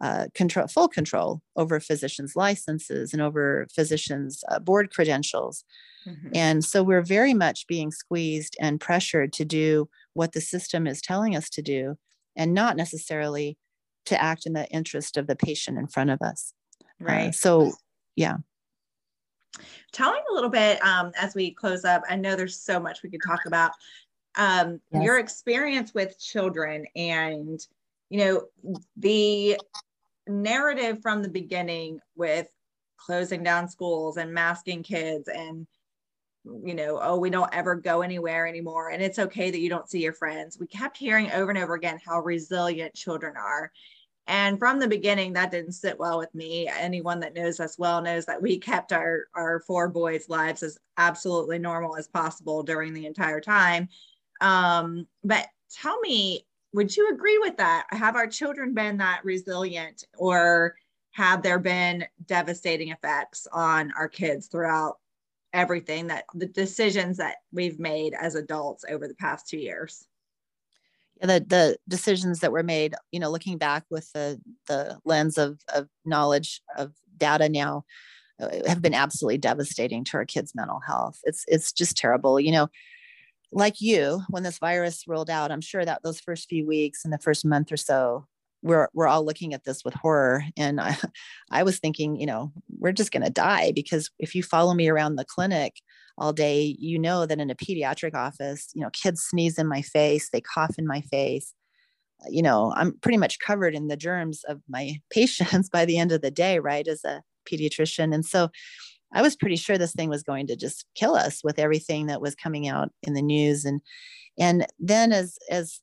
uh, 0.00 0.26
control, 0.34 0.66
full 0.68 0.88
control 0.88 1.40
over 1.56 1.80
physicians' 1.80 2.36
licenses 2.36 3.12
and 3.12 3.20
over 3.20 3.66
physicians' 3.74 4.44
uh, 4.48 4.58
board 4.58 4.92
credentials. 4.92 5.64
Mm-hmm. 6.06 6.28
And 6.34 6.64
so 6.64 6.82
we're 6.82 7.02
very 7.02 7.34
much 7.34 7.66
being 7.66 7.90
squeezed 7.90 8.56
and 8.60 8.80
pressured 8.80 9.32
to 9.34 9.44
do 9.44 9.88
what 10.14 10.32
the 10.32 10.40
system 10.40 10.86
is 10.86 11.02
telling 11.02 11.34
us 11.34 11.50
to 11.50 11.62
do, 11.62 11.96
and 12.36 12.54
not 12.54 12.76
necessarily 12.76 13.58
to 14.06 14.20
act 14.22 14.46
in 14.46 14.52
the 14.52 14.66
interest 14.68 15.16
of 15.16 15.26
the 15.26 15.36
patient 15.36 15.78
in 15.78 15.88
front 15.88 16.10
of 16.10 16.22
us. 16.22 16.52
Uh, 16.82 17.04
right. 17.04 17.28
Uh, 17.28 17.32
so, 17.32 17.72
yeah. 18.16 18.36
Tell 19.92 20.12
me 20.12 20.18
a 20.30 20.34
little 20.34 20.50
bit 20.50 20.82
um, 20.84 21.12
as 21.16 21.34
we 21.34 21.50
close 21.50 21.84
up. 21.84 22.02
I 22.08 22.16
know 22.16 22.36
there's 22.36 22.60
so 22.60 22.78
much 22.78 23.02
we 23.02 23.10
could 23.10 23.22
talk 23.26 23.46
about 23.46 23.72
um, 24.36 24.80
yes. 24.92 25.02
your 25.02 25.18
experience 25.18 25.92
with 25.92 26.18
children 26.18 26.86
and 26.94 27.60
you 28.08 28.18
know 28.18 28.42
the 28.96 29.60
narrative 30.28 31.00
from 31.02 31.22
the 31.22 31.28
beginning 31.28 32.00
with 32.16 32.48
closing 32.96 33.42
down 33.42 33.68
schools 33.68 34.16
and 34.16 34.32
masking 34.32 34.82
kids 34.82 35.28
and 35.28 35.66
you 36.64 36.74
know 36.74 36.98
oh 37.02 37.16
we 37.16 37.30
don't 37.30 37.54
ever 37.54 37.74
go 37.74 38.02
anywhere 38.02 38.46
anymore. 38.46 38.90
And 38.90 39.02
it's 39.02 39.18
okay 39.18 39.50
that 39.50 39.60
you 39.60 39.68
don't 39.68 39.88
see 39.88 40.02
your 40.02 40.12
friends. 40.12 40.58
We 40.58 40.66
kept 40.66 40.96
hearing 40.96 41.30
over 41.32 41.50
and 41.50 41.58
over 41.58 41.74
again 41.74 41.98
how 42.04 42.20
resilient 42.20 42.94
children 42.94 43.36
are. 43.36 43.70
And 44.26 44.58
from 44.58 44.78
the 44.78 44.88
beginning 44.88 45.32
that 45.32 45.50
didn't 45.50 45.72
sit 45.72 45.98
well 45.98 46.18
with 46.18 46.34
me. 46.34 46.68
Anyone 46.68 47.20
that 47.20 47.34
knows 47.34 47.60
us 47.60 47.78
well 47.78 48.02
knows 48.02 48.26
that 48.26 48.42
we 48.42 48.58
kept 48.58 48.92
our 48.92 49.26
our 49.34 49.60
four 49.60 49.88
boys 49.88 50.28
lives 50.28 50.62
as 50.62 50.78
absolutely 50.98 51.58
normal 51.58 51.96
as 51.96 52.08
possible 52.08 52.62
during 52.62 52.92
the 52.92 53.06
entire 53.06 53.40
time. 53.40 53.88
Um, 54.40 55.06
but 55.24 55.46
tell 55.70 55.98
me, 56.00 56.46
would 56.72 56.96
you 56.96 57.10
agree 57.10 57.38
with 57.38 57.56
that? 57.56 57.86
Have 57.90 58.16
our 58.16 58.26
children 58.26 58.74
been 58.74 58.98
that 58.98 59.20
resilient 59.24 60.04
or 60.16 60.76
have 61.12 61.42
there 61.42 61.58
been 61.58 62.04
devastating 62.26 62.90
effects 62.90 63.46
on 63.52 63.92
our 63.96 64.08
kids 64.08 64.46
throughout 64.46 64.98
everything 65.52 66.06
that 66.08 66.24
the 66.34 66.46
decisions 66.46 67.16
that 67.16 67.36
we've 67.52 67.80
made 67.80 68.14
as 68.14 68.34
adults 68.34 68.84
over 68.88 69.08
the 69.08 69.14
past 69.14 69.48
two 69.48 69.58
years? 69.58 70.06
Yeah, 71.20 71.26
the 71.26 71.44
the 71.48 71.78
decisions 71.88 72.40
that 72.40 72.52
were 72.52 72.62
made 72.62 72.94
you 73.10 73.18
know 73.18 73.30
looking 73.30 73.58
back 73.58 73.84
with 73.90 74.10
the 74.12 74.40
the 74.68 74.98
lens 75.04 75.36
of 75.38 75.58
of 75.74 75.88
knowledge 76.04 76.60
of 76.76 76.92
data 77.16 77.48
now 77.48 77.84
uh, 78.40 78.48
have 78.68 78.80
been 78.80 78.94
absolutely 78.94 79.38
devastating 79.38 80.04
to 80.04 80.16
our 80.16 80.24
kids 80.24 80.52
mental 80.54 80.80
health 80.86 81.18
it's 81.24 81.44
it's 81.48 81.72
just 81.72 81.96
terrible 81.96 82.38
you 82.38 82.52
know 82.52 82.68
like 83.52 83.80
you, 83.80 84.22
when 84.28 84.42
this 84.42 84.58
virus 84.58 85.04
rolled 85.06 85.30
out, 85.30 85.50
I'm 85.50 85.60
sure 85.60 85.84
that 85.84 86.02
those 86.02 86.20
first 86.20 86.48
few 86.48 86.66
weeks 86.66 87.04
and 87.04 87.12
the 87.12 87.18
first 87.18 87.44
month 87.44 87.72
or 87.72 87.76
so, 87.76 88.26
we're 88.62 88.88
we're 88.92 89.06
all 89.06 89.24
looking 89.24 89.54
at 89.54 89.64
this 89.64 89.84
with 89.84 89.94
horror. 89.94 90.44
And 90.56 90.80
I, 90.80 90.96
I 91.50 91.62
was 91.62 91.78
thinking, 91.78 92.16
you 92.16 92.26
know, 92.26 92.52
we're 92.78 92.92
just 92.92 93.12
going 93.12 93.24
to 93.24 93.30
die 93.30 93.72
because 93.74 94.10
if 94.18 94.34
you 94.34 94.42
follow 94.42 94.74
me 94.74 94.88
around 94.88 95.16
the 95.16 95.24
clinic 95.24 95.76
all 96.18 96.32
day, 96.32 96.76
you 96.78 96.98
know 96.98 97.26
that 97.26 97.40
in 97.40 97.50
a 97.50 97.54
pediatric 97.54 98.14
office, 98.14 98.68
you 98.74 98.82
know, 98.82 98.90
kids 98.90 99.22
sneeze 99.22 99.58
in 99.58 99.68
my 99.68 99.82
face, 99.82 100.30
they 100.30 100.40
cough 100.40 100.74
in 100.78 100.86
my 100.86 101.00
face. 101.02 101.54
You 102.28 102.42
know, 102.42 102.72
I'm 102.76 102.98
pretty 103.00 103.18
much 103.18 103.38
covered 103.38 103.76
in 103.76 103.86
the 103.86 103.96
germs 103.96 104.42
of 104.44 104.60
my 104.68 105.00
patients 105.10 105.68
by 105.68 105.84
the 105.84 105.98
end 105.98 106.12
of 106.12 106.20
the 106.20 106.30
day, 106.30 106.58
right? 106.58 106.86
As 106.86 107.04
a 107.04 107.22
pediatrician, 107.50 108.12
and 108.12 108.26
so 108.26 108.50
I 109.12 109.22
was 109.22 109.36
pretty 109.36 109.56
sure 109.56 109.78
this 109.78 109.92
thing 109.92 110.08
was 110.08 110.22
going 110.22 110.46
to 110.48 110.56
just 110.56 110.84
kill 110.94 111.14
us 111.14 111.42
with 111.42 111.58
everything 111.58 112.06
that 112.06 112.20
was 112.20 112.34
coming 112.34 112.68
out 112.68 112.90
in 113.02 113.14
the 113.14 113.22
news. 113.22 113.64
And 113.64 113.80
and 114.38 114.66
then 114.78 115.12
as 115.12 115.38
as 115.50 115.80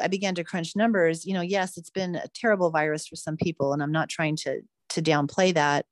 I 0.00 0.08
began 0.08 0.34
to 0.34 0.44
crunch 0.44 0.76
numbers, 0.76 1.24
you 1.24 1.32
know, 1.32 1.40
yes, 1.40 1.78
it's 1.78 1.90
been 1.90 2.14
a 2.16 2.28
terrible 2.34 2.70
virus 2.70 3.06
for 3.06 3.16
some 3.16 3.36
people 3.36 3.72
and 3.72 3.82
I'm 3.82 3.92
not 3.92 4.08
trying 4.08 4.36
to 4.36 4.60
to 4.90 5.02
downplay 5.02 5.52
that, 5.54 5.86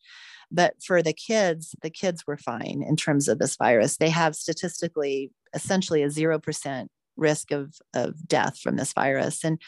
but 0.50 0.74
for 0.82 1.02
the 1.02 1.12
kids, 1.12 1.74
the 1.82 1.90
kids 1.90 2.26
were 2.26 2.38
fine 2.38 2.82
in 2.86 2.96
terms 2.96 3.28
of 3.28 3.38
this 3.38 3.56
virus. 3.56 3.96
They 3.96 4.10
have 4.10 4.34
statistically 4.36 5.30
essentially 5.54 6.02
a 6.02 6.08
0% 6.08 6.86
risk 7.16 7.50
of 7.50 7.74
of 7.94 8.28
death 8.28 8.58
from 8.58 8.76
this 8.76 8.92
virus. 8.92 9.44
And 9.44 9.60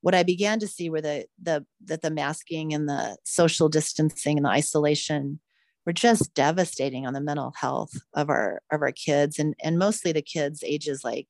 what 0.00 0.14
I 0.14 0.22
began 0.22 0.58
to 0.60 0.68
see 0.68 0.90
were 0.90 1.00
the 1.00 1.26
the 1.42 1.66
that 1.84 2.02
the 2.02 2.10
masking 2.10 2.72
and 2.72 2.88
the 2.88 3.16
social 3.24 3.68
distancing 3.68 4.38
and 4.38 4.46
the 4.46 4.50
isolation 4.50 5.40
were 5.88 5.92
just 5.94 6.34
devastating 6.34 7.06
on 7.06 7.14
the 7.14 7.20
mental 7.20 7.54
health 7.58 7.94
of 8.12 8.28
our 8.28 8.60
of 8.70 8.82
our 8.82 8.92
kids 8.92 9.38
and 9.38 9.54
and 9.64 9.78
mostly 9.78 10.12
the 10.12 10.20
kids 10.20 10.62
ages 10.62 11.02
like 11.02 11.28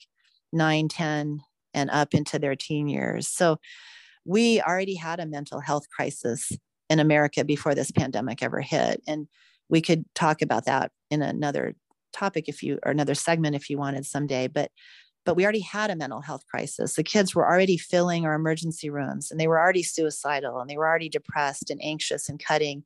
9 0.52 0.88
10 0.88 1.40
and 1.74 1.90
up 1.90 2.12
into 2.12 2.40
their 2.40 2.56
teen 2.56 2.88
years. 2.88 3.28
So 3.28 3.60
we 4.24 4.60
already 4.60 4.96
had 4.96 5.20
a 5.20 5.26
mental 5.26 5.60
health 5.60 5.88
crisis 5.94 6.50
in 6.90 6.98
america 6.98 7.44
before 7.44 7.74
this 7.76 7.92
pandemic 7.92 8.42
ever 8.42 8.60
hit 8.60 9.00
and 9.06 9.28
we 9.68 9.80
could 9.80 10.04
talk 10.16 10.42
about 10.42 10.64
that 10.64 10.90
in 11.08 11.22
another 11.22 11.76
topic 12.12 12.48
if 12.48 12.60
you 12.60 12.80
or 12.84 12.90
another 12.90 13.14
segment 13.14 13.54
if 13.54 13.70
you 13.70 13.78
wanted 13.78 14.04
someday 14.04 14.48
but 14.48 14.72
but 15.24 15.36
we 15.36 15.44
already 15.44 15.60
had 15.60 15.90
a 15.90 15.96
mental 15.96 16.22
health 16.22 16.46
crisis. 16.46 16.94
The 16.94 17.02
kids 17.02 17.34
were 17.34 17.46
already 17.46 17.76
filling 17.76 18.24
our 18.24 18.32
emergency 18.32 18.88
rooms 18.88 19.30
and 19.30 19.38
they 19.38 19.46
were 19.46 19.60
already 19.60 19.82
suicidal 19.82 20.58
and 20.58 20.70
they 20.70 20.78
were 20.78 20.88
already 20.88 21.10
depressed 21.10 21.70
and 21.70 21.78
anxious 21.84 22.30
and 22.30 22.42
cutting. 22.42 22.84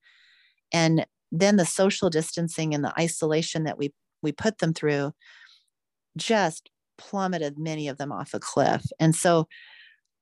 And 0.73 1.07
then 1.33 1.57
the 1.57 1.67
social 1.67 2.11
distancing 2.11 2.75
and 2.75 2.85
the 2.85 2.93
isolation 2.99 3.65
that 3.65 3.79
we 3.79 3.93
we 4.23 4.31
put 4.31 4.59
them 4.59 4.73
through 4.73 5.13
just 6.17 6.71
plummeted 6.99 7.59
many 7.59 7.89
of 7.89 7.99
them 7.99 8.13
off 8.13 8.35
a 8.35 8.39
cliff. 8.39 8.85
And 9.01 9.15
so 9.15 9.49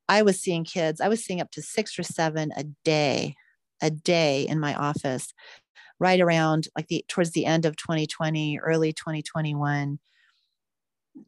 i 0.08 0.22
was 0.22 0.40
seeing 0.40 0.64
kids 0.64 1.00
i 1.00 1.06
was 1.06 1.24
seeing 1.24 1.40
up 1.40 1.52
to 1.52 1.62
six 1.62 1.96
or 1.96 2.02
seven 2.02 2.50
a 2.56 2.64
day 2.84 3.34
a 3.80 3.90
day 3.90 4.44
in 4.48 4.58
my 4.58 4.74
office 4.74 5.32
right 6.00 6.20
around 6.20 6.66
like 6.76 6.88
the 6.88 7.04
towards 7.06 7.30
the 7.30 7.46
end 7.46 7.64
of 7.64 7.76
2020 7.76 8.58
early 8.58 8.92
2021 8.92 10.00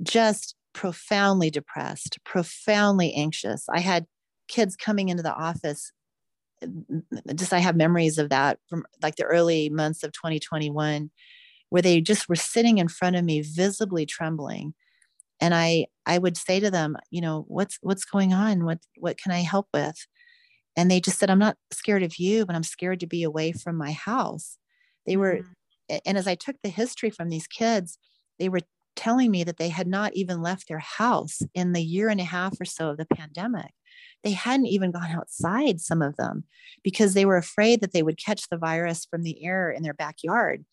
just 0.03 0.57
profoundly 0.73 1.51
depressed 1.51 2.19
profoundly 2.25 3.13
anxious. 3.15 3.67
I 3.69 3.81
had 3.81 4.07
kids 4.49 4.77
coming 4.77 5.09
into 5.09 5.23
the 5.23 5.35
office 5.35 5.93
just 7.35 7.53
I 7.53 7.59
have 7.59 7.77
memories 7.77 8.19
of 8.19 8.31
that 8.31 8.59
from 8.69 8.85
like 9.03 9.17
the 9.17 9.25
early 9.25 9.69
months 9.69 10.03
of 10.03 10.13
2021 10.13 11.11
where 11.71 11.83
they 11.83 12.01
just 12.01 12.29
were 12.29 12.37
sitting 12.37 12.79
in 12.79 12.89
front 12.89 13.17
of 13.17 13.25
me 13.25 13.41
visibly 13.41 14.07
trembling 14.07 14.75
and 15.43 15.55
I 15.55 15.87
I 16.07 16.19
would 16.19 16.37
say 16.37 16.61
to 16.61 16.71
them, 16.71 16.97
you 17.11 17.21
know, 17.21 17.45
what's 17.49 17.77
what's 17.83 18.05
going 18.05 18.33
on? 18.33 18.65
What 18.65 18.79
what 18.97 19.19
can 19.19 19.33
I 19.33 19.41
help 19.41 19.67
with? 19.75 20.07
And 20.77 20.91
they 20.91 21.01
just 21.01 21.19
said, 21.19 21.31
I'm 21.31 21.39
not 21.39 21.57
scared 21.73 22.05
of 22.05 22.17
you, 22.17 22.47
but 22.47 22.55
I'm 22.55 22.63
scared 22.63 23.01
to 23.01 23.07
be 23.07 23.25
away 23.25 23.53
from 23.53 23.77
my 23.77 23.91
house. 23.91 24.57
They 25.05 25.17
were 25.17 25.39
mm-hmm. 25.39 25.97
and 26.07 26.17
as 26.17 26.29
I 26.29 26.37
took 26.37 26.57
the 26.63 26.69
history 26.69 27.11
from 27.11 27.29
these 27.29 27.49
kids, 27.49 27.99
they 28.39 28.49
were 28.49 28.61
telling 28.95 29.33
me 29.33 29.43
that 29.43 29.57
they 29.57 29.69
had 29.69 29.89
not 29.89 30.13
even 30.15 30.43
left 30.43 30.69
their 30.69 30.79
house 30.79 31.41
in 31.55 31.73
the 31.73 31.83
year 31.83 32.09
and 32.09 32.21
a 32.21 32.25
half 32.25 32.61
or 32.61 32.65
so 32.65 32.91
of 32.91 32.99
the 32.99 33.07
pandemic. 33.07 33.73
They 34.25 34.33
hadn't 34.33 34.67
even 34.67 34.93
gone 34.93 35.11
outside, 35.11 35.81
some 35.81 36.03
of 36.03 36.17
them, 36.17 36.45
because 36.85 37.15
they 37.15 37.25
were 37.25 37.37
afraid 37.37 37.81
that 37.81 37.93
they 37.93 38.03
would 38.03 38.19
catch 38.19 38.49
the 38.49 38.57
virus 38.57 39.05
from 39.05 39.23
the 39.23 39.45
air 39.45 39.71
in 39.71 39.83
their 39.83 39.95
backyard. 39.95 40.65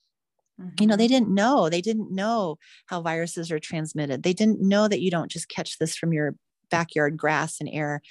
You 0.80 0.88
know, 0.88 0.98
they 0.98 1.06
mm-hmm. 1.06 1.14
didn't 1.14 1.34
know. 1.34 1.70
They 1.70 1.80
didn't 1.80 2.12
know 2.12 2.58
how 2.88 3.02
viruses 3.02 3.50
are 3.50 3.60
transmitted. 3.60 4.24
They 4.24 4.34
didn't 4.34 4.62
know 4.62 4.90
that 4.90 5.00
you 5.00 5.10
don't 5.10 5.32
just 5.32 5.48
catch 5.48 5.78
this 5.78 5.96
from 5.96 6.12
your 6.12 6.36
backyard 6.70 7.16
grass 7.16 7.62
and 7.62 7.70
air. 7.72 8.02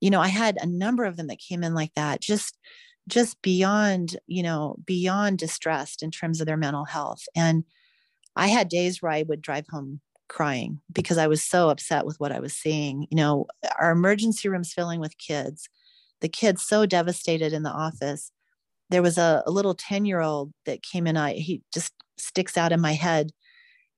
You 0.00 0.10
know, 0.10 0.20
I 0.20 0.28
had 0.28 0.58
a 0.60 0.66
number 0.66 1.04
of 1.04 1.16
them 1.16 1.28
that 1.28 1.38
came 1.38 1.64
in 1.64 1.74
like 1.74 1.94
that, 1.94 2.20
just 2.20 2.58
just 3.08 3.40
beyond, 3.40 4.18
you 4.26 4.42
know, 4.42 4.76
beyond 4.84 5.38
distressed 5.38 6.02
in 6.02 6.10
terms 6.10 6.40
of 6.40 6.46
their 6.46 6.58
mental 6.58 6.84
health. 6.84 7.22
And 7.34 7.64
I 8.36 8.48
had 8.48 8.68
days 8.68 9.00
where 9.00 9.10
I 9.10 9.24
would 9.26 9.40
drive 9.40 9.64
home 9.70 10.02
crying 10.28 10.80
because 10.92 11.18
I 11.18 11.26
was 11.26 11.42
so 11.42 11.70
upset 11.70 12.06
with 12.06 12.18
what 12.20 12.32
I 12.32 12.40
was 12.40 12.54
seeing. 12.54 13.06
You 13.10 13.16
know, 13.16 13.46
our 13.78 13.90
emergency 13.90 14.48
rooms 14.48 14.72
filling 14.72 15.00
with 15.00 15.18
kids, 15.18 15.68
the 16.20 16.28
kids 16.28 16.62
so 16.62 16.86
devastated 16.86 17.52
in 17.52 17.62
the 17.62 17.70
office. 17.70 18.30
There 18.90 19.02
was 19.02 19.18
a, 19.18 19.42
a 19.46 19.50
little 19.50 19.74
10 19.74 20.04
year 20.04 20.20
old 20.20 20.52
that 20.66 20.82
came 20.82 21.06
in. 21.06 21.16
I, 21.16 21.34
he 21.34 21.62
just 21.72 21.92
sticks 22.16 22.56
out 22.56 22.72
in 22.72 22.80
my 22.80 22.92
head 22.92 23.32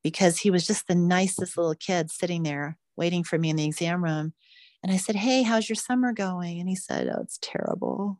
because 0.03 0.39
he 0.39 0.51
was 0.51 0.67
just 0.67 0.89
the 0.89 0.95
nicest 0.95 1.57
little 1.57 1.75
kid 1.75 2.11
sitting 2.11 2.43
there 2.43 2.79
waiting 2.97 3.25
for 3.25 3.39
me 3.39 3.51
in 3.51 3.57
the 3.57 3.65
exam 3.65 4.03
room. 4.03 4.33
And 4.83 4.93
I 4.93 4.97
said, 4.97 5.17
Hey, 5.17 5.43
how's 5.43 5.69
your 5.69 5.77
summer 5.77 6.13
going? 6.13 6.61
And 6.61 6.69
he 6.69 6.77
said, 6.77 7.09
Oh, 7.09 7.21
it's 7.23 7.39
terrible. 7.41 8.19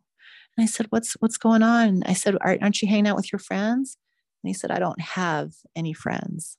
And 0.57 0.63
I 0.63 0.67
said, 0.67 0.87
What's 0.89 1.13
what's 1.19 1.37
going 1.37 1.63
on? 1.63 2.03
I 2.05 2.13
said, 2.13 2.35
Aren't 2.41 2.81
you 2.81 2.87
hanging 2.87 3.07
out 3.07 3.15
with 3.15 3.31
your 3.31 3.39
friends? 3.39 3.97
And 4.43 4.49
he 4.49 4.53
said, 4.53 4.71
I 4.71 4.79
don't 4.79 5.01
have 5.01 5.53
any 5.75 5.93
friends. 5.93 6.57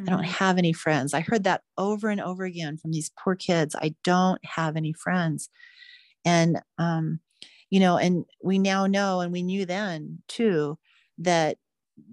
I 0.00 0.04
don't 0.10 0.22
mm-hmm. 0.22 0.30
have 0.30 0.58
any 0.58 0.72
friends. 0.72 1.14
I 1.14 1.20
heard 1.20 1.44
that 1.44 1.62
over 1.78 2.08
and 2.08 2.20
over 2.20 2.44
again 2.44 2.76
from 2.76 2.90
these 2.90 3.10
poor 3.22 3.36
kids. 3.36 3.76
I 3.78 3.94
don't 4.02 4.40
have 4.44 4.76
any 4.76 4.92
friends. 4.92 5.48
And, 6.24 6.60
um, 6.78 7.20
you 7.70 7.80
know, 7.80 7.96
and 7.96 8.24
we 8.42 8.58
now 8.58 8.86
know, 8.86 9.20
and 9.20 9.32
we 9.32 9.42
knew 9.42 9.66
then 9.66 10.22
too, 10.28 10.78
that 11.18 11.58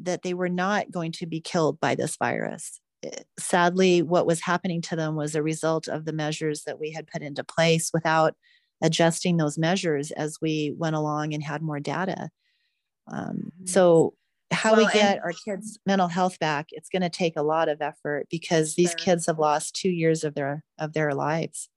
that 0.04 0.22
they 0.22 0.36
were 0.36 0.50
not 0.50 0.92
going 0.92 1.12
to 1.12 1.26
be 1.26 1.42
killed 1.42 1.80
by 1.80 1.96
this 1.96 2.16
virus. 2.18 2.80
Eh, 3.04 3.10
sadly, 3.40 4.02
what 4.04 4.28
was 4.28 4.42
happening 4.42 4.82
to 4.84 4.96
them 4.96 5.16
was 5.16 5.34
a 5.34 5.42
result 5.42 5.88
of 5.88 6.06
the 6.06 6.14
measures 6.14 6.64
that 6.66 6.80
we 6.80 6.92
had 6.92 7.08
put 7.08 7.24
into 7.24 7.44
place 7.44 7.90
without 7.94 8.36
adjusting 8.84 9.38
those 9.38 9.58
measures 9.58 10.12
as 10.12 10.38
we 10.40 10.74
went 10.78 10.96
along 10.96 11.34
and 11.34 11.44
had 11.44 11.62
more 11.62 11.80
data. 11.80 12.30
Um, 13.12 13.52
mm-hmm. 13.56 13.66
so 13.66 14.14
how 14.52 14.76
well, 14.76 14.86
we 14.86 14.92
get 14.92 15.20
our 15.24 15.34
kids 15.34 15.80
mental 15.86 16.08
health 16.08 16.38
back 16.40 16.68
it's 16.72 16.90
going 16.90 17.02
to 17.02 17.10
take 17.10 17.38
a 17.38 17.42
lot 17.42 17.70
of 17.70 17.82
effort 17.82 18.28
because 18.30 18.76
these 18.76 18.92
sure. 18.92 18.98
kids 18.98 19.26
have 19.26 19.40
lost 19.40 19.76
two 19.76 19.90
years 19.90 20.24
of 20.24 20.36
their 20.36 20.64
of 20.78 20.94
their 20.94 21.14
lives 21.14 21.70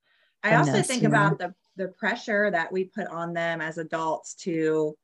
i 0.42 0.54
also 0.54 0.72
this, 0.72 0.86
think 0.86 1.04
about 1.04 1.38
know? 1.38 1.48
the 1.48 1.54
the 1.76 1.88
pressure 1.92 2.50
that 2.50 2.72
we 2.72 2.84
put 2.84 3.06
on 3.08 3.32
them 3.32 3.60
as 3.60 3.78
adults 3.78 4.34
to 4.34 4.94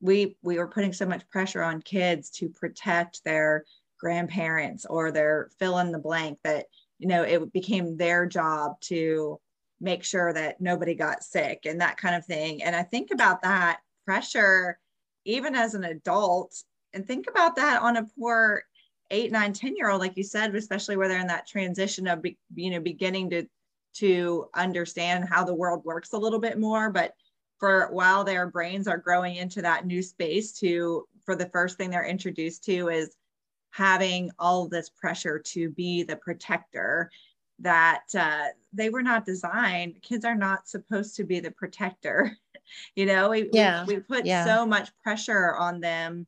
we 0.00 0.36
we 0.42 0.58
were 0.58 0.68
putting 0.68 0.92
so 0.92 1.06
much 1.06 1.28
pressure 1.28 1.62
on 1.62 1.82
kids 1.82 2.30
to 2.30 2.48
protect 2.48 3.22
their 3.24 3.64
grandparents 3.98 4.86
or 4.86 5.10
their 5.10 5.50
fill 5.58 5.78
in 5.78 5.90
the 5.90 5.98
blank 5.98 6.38
that 6.44 6.66
you 6.98 7.08
know 7.08 7.22
it 7.22 7.52
became 7.52 7.96
their 7.96 8.26
job 8.26 8.80
to 8.80 9.40
make 9.80 10.04
sure 10.04 10.32
that 10.32 10.60
nobody 10.60 10.94
got 10.94 11.22
sick 11.22 11.60
and 11.64 11.80
that 11.80 11.96
kind 11.96 12.14
of 12.14 12.24
thing 12.24 12.62
and 12.62 12.76
i 12.76 12.82
think 12.82 13.10
about 13.10 13.42
that 13.42 13.80
pressure 14.04 14.78
even 15.24 15.54
as 15.54 15.74
an 15.74 15.84
adult 15.84 16.54
and 16.94 17.06
think 17.06 17.26
about 17.28 17.56
that 17.56 17.82
on 17.82 17.96
a 17.96 18.06
poor 18.18 18.62
eight 19.10 19.32
nine 19.32 19.52
ten 19.52 19.76
year 19.76 19.90
old 19.90 20.00
like 20.00 20.16
you 20.16 20.24
said 20.24 20.54
especially 20.54 20.96
where 20.96 21.08
they're 21.08 21.20
in 21.20 21.26
that 21.26 21.46
transition 21.46 22.06
of 22.06 22.22
be, 22.22 22.36
you 22.54 22.70
know 22.70 22.80
beginning 22.80 23.30
to 23.30 23.46
to 23.94 24.46
understand 24.54 25.28
how 25.28 25.44
the 25.44 25.54
world 25.54 25.84
works 25.84 26.12
a 26.12 26.18
little 26.18 26.38
bit 26.38 26.58
more 26.58 26.90
but 26.90 27.14
for 27.58 27.88
while 27.90 28.22
their 28.22 28.46
brains 28.46 28.86
are 28.86 28.98
growing 28.98 29.36
into 29.36 29.62
that 29.62 29.86
new 29.86 30.02
space 30.02 30.52
to 30.52 31.06
for 31.24 31.34
the 31.34 31.48
first 31.48 31.76
thing 31.76 31.90
they're 31.90 32.06
introduced 32.06 32.64
to 32.64 32.88
is 32.88 33.16
having 33.70 34.30
all 34.38 34.68
this 34.68 34.88
pressure 34.90 35.38
to 35.38 35.70
be 35.70 36.02
the 36.02 36.16
protector 36.16 37.10
that 37.60 38.04
uh, 38.16 38.46
they 38.72 38.88
were 38.88 39.02
not 39.02 39.26
designed 39.26 40.00
kids 40.02 40.24
are 40.24 40.34
not 40.34 40.68
supposed 40.68 41.16
to 41.16 41.24
be 41.24 41.40
the 41.40 41.50
protector 41.50 42.36
you 42.94 43.06
know 43.06 43.30
we, 43.30 43.48
yeah. 43.52 43.84
we, 43.86 43.96
we 43.96 44.00
put 44.00 44.26
yeah. 44.26 44.44
so 44.44 44.66
much 44.66 44.90
pressure 45.02 45.56
on 45.56 45.80
them 45.80 46.26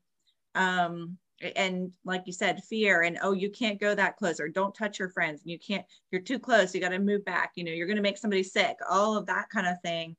um 0.55 1.17
and 1.57 1.91
like 2.05 2.23
you 2.27 2.33
said 2.33 2.63
fear 2.65 3.03
and 3.03 3.19
oh 3.23 3.33
you 3.33 3.51
can't 3.51 3.81
go 3.81 3.95
that 3.95 4.17
close 4.17 4.41
or 4.41 4.49
don't 4.49 4.75
touch 4.75 4.99
your 4.99 5.09
friends 5.09 5.41
and 5.43 5.51
you 5.51 5.59
can't 5.59 5.85
you're 6.11 6.21
too 6.21 6.39
close 6.39 6.75
you 6.75 6.81
got 6.81 6.91
to 6.91 6.99
move 6.99 7.25
back 7.25 7.53
you 7.55 7.65
know 7.65 7.73
you're 7.73 7.87
going 7.87 7.97
to 7.97 8.03
make 8.03 8.19
somebody 8.19 8.43
sick 8.43 8.77
all 8.89 9.17
of 9.17 9.27
that 9.27 9.49
kind 9.51 9.67
of 9.67 9.81
thing. 9.83 10.17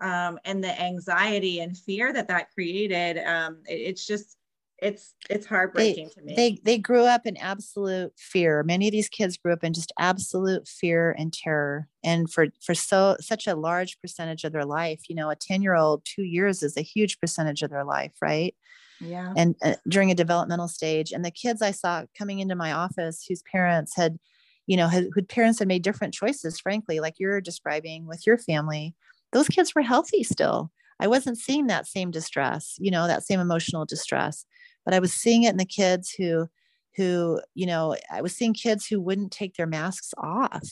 Um, 0.00 0.40
and 0.44 0.62
the 0.62 0.78
anxiety 0.82 1.60
and 1.60 1.78
fear 1.78 2.12
that 2.12 2.26
that 2.26 2.50
created 2.50 3.16
um, 3.18 3.58
it, 3.66 3.74
it's 3.74 4.04
just 4.04 4.36
it's 4.78 5.14
it's 5.30 5.46
heartbreaking 5.46 6.10
they, 6.16 6.20
to 6.20 6.26
me. 6.26 6.34
they 6.34 6.58
they 6.64 6.78
grew 6.78 7.04
up 7.04 7.26
in 7.26 7.36
absolute 7.36 8.12
fear. 8.18 8.64
Many 8.64 8.88
of 8.88 8.92
these 8.92 9.08
kids 9.08 9.36
grew 9.36 9.52
up 9.52 9.62
in 9.62 9.72
just 9.72 9.92
absolute 9.96 10.66
fear 10.66 11.14
and 11.16 11.32
terror. 11.32 11.88
And 12.02 12.30
for 12.30 12.48
for 12.60 12.74
so 12.74 13.16
such 13.20 13.46
a 13.46 13.54
large 13.54 14.00
percentage 14.00 14.42
of 14.42 14.52
their 14.52 14.64
life 14.64 15.02
you 15.08 15.14
know 15.14 15.30
a 15.30 15.36
10 15.36 15.62
year 15.62 15.76
old 15.76 16.04
two 16.04 16.24
years 16.24 16.64
is 16.64 16.76
a 16.76 16.82
huge 16.82 17.20
percentage 17.20 17.62
of 17.62 17.70
their 17.70 17.84
life 17.84 18.12
right 18.20 18.54
yeah 19.00 19.32
and 19.36 19.54
uh, 19.62 19.74
during 19.88 20.10
a 20.10 20.14
developmental 20.14 20.68
stage 20.68 21.12
and 21.12 21.24
the 21.24 21.30
kids 21.30 21.62
i 21.62 21.70
saw 21.70 22.04
coming 22.16 22.38
into 22.38 22.54
my 22.54 22.72
office 22.72 23.24
whose 23.28 23.42
parents 23.42 23.94
had 23.96 24.18
you 24.66 24.76
know 24.76 24.88
had, 24.88 25.08
whose 25.14 25.24
parents 25.28 25.58
had 25.58 25.68
made 25.68 25.82
different 25.82 26.14
choices 26.14 26.60
frankly 26.60 27.00
like 27.00 27.14
you're 27.18 27.40
describing 27.40 28.06
with 28.06 28.26
your 28.26 28.38
family 28.38 28.94
those 29.32 29.48
kids 29.48 29.74
were 29.74 29.82
healthy 29.82 30.22
still 30.22 30.70
i 31.00 31.06
wasn't 31.06 31.38
seeing 31.38 31.66
that 31.66 31.86
same 31.86 32.10
distress 32.10 32.76
you 32.78 32.90
know 32.90 33.06
that 33.06 33.24
same 33.24 33.40
emotional 33.40 33.84
distress 33.84 34.44
but 34.84 34.94
i 34.94 34.98
was 34.98 35.12
seeing 35.12 35.42
it 35.42 35.50
in 35.50 35.56
the 35.58 35.64
kids 35.64 36.10
who 36.10 36.48
who 36.96 37.40
you 37.54 37.66
know 37.66 37.96
i 38.10 38.22
was 38.22 38.34
seeing 38.34 38.54
kids 38.54 38.86
who 38.86 39.00
wouldn't 39.00 39.32
take 39.32 39.54
their 39.54 39.66
masks 39.66 40.14
off 40.18 40.70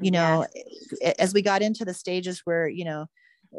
you 0.00 0.10
know 0.10 0.46
yes. 1.00 1.14
as 1.18 1.34
we 1.34 1.42
got 1.42 1.62
into 1.62 1.84
the 1.84 1.94
stages 1.94 2.42
where 2.44 2.66
you 2.68 2.84
know 2.84 3.06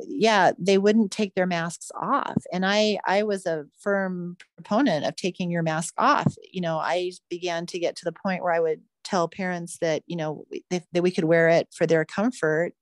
yeah 0.08 0.52
they 0.58 0.78
wouldn't 0.78 1.12
take 1.12 1.36
their 1.36 1.46
masks 1.46 1.92
off 1.96 2.44
and 2.52 2.66
i 2.66 2.98
i 3.06 3.24
was 3.24 3.46
a 3.46 3.66
firm 3.80 4.38
proponent 4.56 5.06
of 5.06 5.16
taking 5.16 5.52
your 5.52 5.64
mask 5.64 5.94
off 5.98 6.34
you 6.52 6.62
know 6.62 6.78
i 6.78 7.12
began 7.30 7.66
to 7.66 7.80
get 7.80 7.96
to 7.96 8.06
the 8.06 8.12
point 8.12 8.44
where 8.44 8.54
i 8.54 8.60
would 8.60 8.82
tell 9.04 9.28
parents 9.28 9.78
that 9.80 10.02
you 10.08 10.16
know 10.16 10.46
that 10.70 11.04
we 11.04 11.12
could 11.12 11.26
wear 11.26 11.50
it 11.50 11.68
for 11.72 11.86
their 11.86 12.06
comfort 12.06 12.74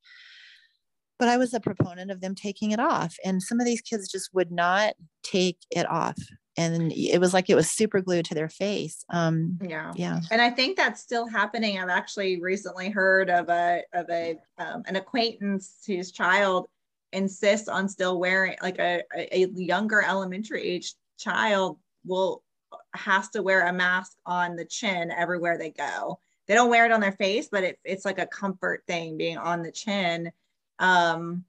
but 1.19 1.27
i 1.27 1.37
was 1.37 1.53
a 1.53 1.59
proponent 1.59 2.11
of 2.11 2.21
them 2.21 2.35
taking 2.35 2.71
it 2.71 2.79
off 2.79 3.15
and 3.25 3.41
some 3.41 3.59
of 3.59 3.65
these 3.65 3.81
kids 3.81 4.09
just 4.09 4.29
would 4.33 4.51
not 4.51 4.93
take 5.23 5.57
it 5.71 5.89
off 5.89 6.17
and 6.57 6.91
it 6.91 7.19
was 7.19 7.33
like 7.33 7.49
it 7.49 7.55
was 7.55 7.71
super 7.71 8.01
glued 8.01 8.25
to 8.25 8.35
their 8.35 8.49
face 8.49 9.03
um 9.09 9.57
yeah 9.61 9.91
yeah. 9.95 10.19
and 10.31 10.41
i 10.41 10.49
think 10.49 10.77
that's 10.77 11.01
still 11.01 11.27
happening 11.27 11.79
i've 11.79 11.89
actually 11.89 12.39
recently 12.41 12.89
heard 12.89 13.29
of 13.29 13.49
a 13.49 13.81
of 13.93 14.05
a 14.09 14.37
um, 14.57 14.83
an 14.85 14.95
acquaintance 14.95 15.83
whose 15.87 16.11
child 16.11 16.67
insists 17.13 17.67
on 17.67 17.87
still 17.87 18.19
wearing 18.19 18.55
like 18.61 18.79
a, 18.79 19.03
a 19.15 19.47
younger 19.55 20.01
elementary 20.01 20.63
age 20.63 20.93
child 21.17 21.77
will 22.05 22.43
has 22.93 23.29
to 23.29 23.43
wear 23.43 23.67
a 23.67 23.73
mask 23.73 24.13
on 24.25 24.55
the 24.55 24.65
chin 24.65 25.11
everywhere 25.11 25.57
they 25.57 25.71
go. 25.71 26.19
They 26.47 26.53
don't 26.55 26.69
wear 26.69 26.85
it 26.85 26.91
on 26.91 27.01
their 27.01 27.11
face 27.11 27.49
but 27.51 27.63
it, 27.63 27.79
it's 27.83 28.05
like 28.05 28.19
a 28.19 28.27
comfort 28.27 28.83
thing 28.87 29.17
being 29.17 29.37
on 29.37 29.61
the 29.61 29.71
chin. 29.71 30.31
Um, 30.79 31.45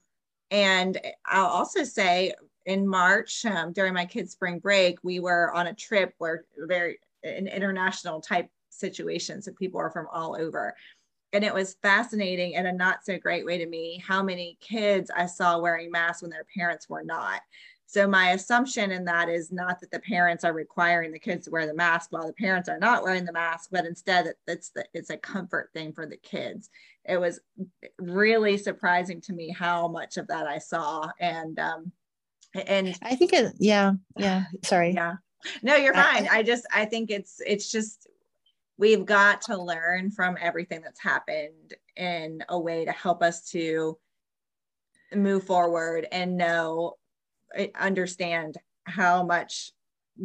and 0.50 1.00
i'll 1.24 1.46
also 1.46 1.82
say 1.82 2.34
in 2.66 2.86
march 2.86 3.46
um, 3.46 3.72
during 3.72 3.94
my 3.94 4.04
kids 4.04 4.32
spring 4.32 4.58
break 4.58 4.98
we 5.02 5.18
were 5.18 5.50
on 5.54 5.68
a 5.68 5.72
trip 5.72 6.12
where 6.18 6.44
very 6.58 6.98
an 7.24 7.46
international 7.46 8.20
type 8.20 8.50
situation. 8.72 9.42
So 9.42 9.52
people 9.52 9.80
are 9.80 9.90
from 9.90 10.08
all 10.12 10.36
over 10.38 10.74
and 11.32 11.44
it 11.44 11.54
was 11.54 11.76
fascinating 11.82 12.52
in 12.52 12.66
a 12.66 12.72
not 12.72 13.04
so 13.04 13.18
great 13.18 13.46
way 13.46 13.58
to 13.58 13.66
me 13.66 14.02
how 14.06 14.22
many 14.22 14.58
kids 14.60 15.10
I 15.14 15.26
saw 15.26 15.58
wearing 15.58 15.90
masks 15.90 16.22
when 16.22 16.30
their 16.30 16.46
parents 16.54 16.88
were 16.88 17.04
not. 17.04 17.40
So 17.86 18.08
my 18.08 18.30
assumption 18.30 18.90
in 18.90 19.04
that 19.04 19.28
is 19.28 19.52
not 19.52 19.78
that 19.80 19.90
the 19.90 20.00
parents 20.00 20.44
are 20.44 20.54
requiring 20.54 21.12
the 21.12 21.18
kids 21.18 21.44
to 21.44 21.50
wear 21.50 21.66
the 21.66 21.74
mask 21.74 22.10
while 22.10 22.26
the 22.26 22.32
parents 22.32 22.70
are 22.70 22.78
not 22.78 23.02
wearing 23.02 23.26
the 23.26 23.34
mask, 23.34 23.68
but 23.70 23.84
instead 23.84 24.32
it's 24.46 24.70
the, 24.70 24.86
it's 24.94 25.10
a 25.10 25.16
comfort 25.18 25.68
thing 25.74 25.92
for 25.92 26.06
the 26.06 26.16
kids. 26.16 26.70
It 27.04 27.18
was 27.18 27.40
really 27.98 28.56
surprising 28.56 29.20
to 29.22 29.34
me 29.34 29.50
how 29.50 29.88
much 29.88 30.16
of 30.16 30.26
that 30.28 30.46
I 30.46 30.56
saw, 30.56 31.10
and 31.20 31.58
um, 31.58 31.92
and 32.54 32.96
I 33.02 33.16
think 33.16 33.32
it, 33.32 33.52
yeah, 33.58 33.92
yeah. 34.16 34.44
Sorry, 34.64 34.92
yeah. 34.94 35.16
No, 35.62 35.76
you're 35.76 35.94
fine. 35.94 36.28
I, 36.28 36.38
I 36.38 36.42
just 36.42 36.64
I 36.72 36.84
think 36.84 37.10
it's 37.10 37.42
it's 37.44 37.70
just 37.70 38.08
we've 38.78 39.04
got 39.04 39.42
to 39.42 39.56
learn 39.56 40.10
from 40.10 40.36
everything 40.40 40.80
that's 40.82 41.00
happened 41.00 41.74
in 41.96 42.42
a 42.48 42.58
way 42.58 42.84
to 42.84 42.92
help 42.92 43.22
us 43.22 43.50
to 43.50 43.98
move 45.14 45.44
forward 45.44 46.06
and 46.10 46.36
know 46.36 46.94
eh, 47.54 47.68
understand 47.78 48.56
how 48.84 49.22
much 49.22 49.72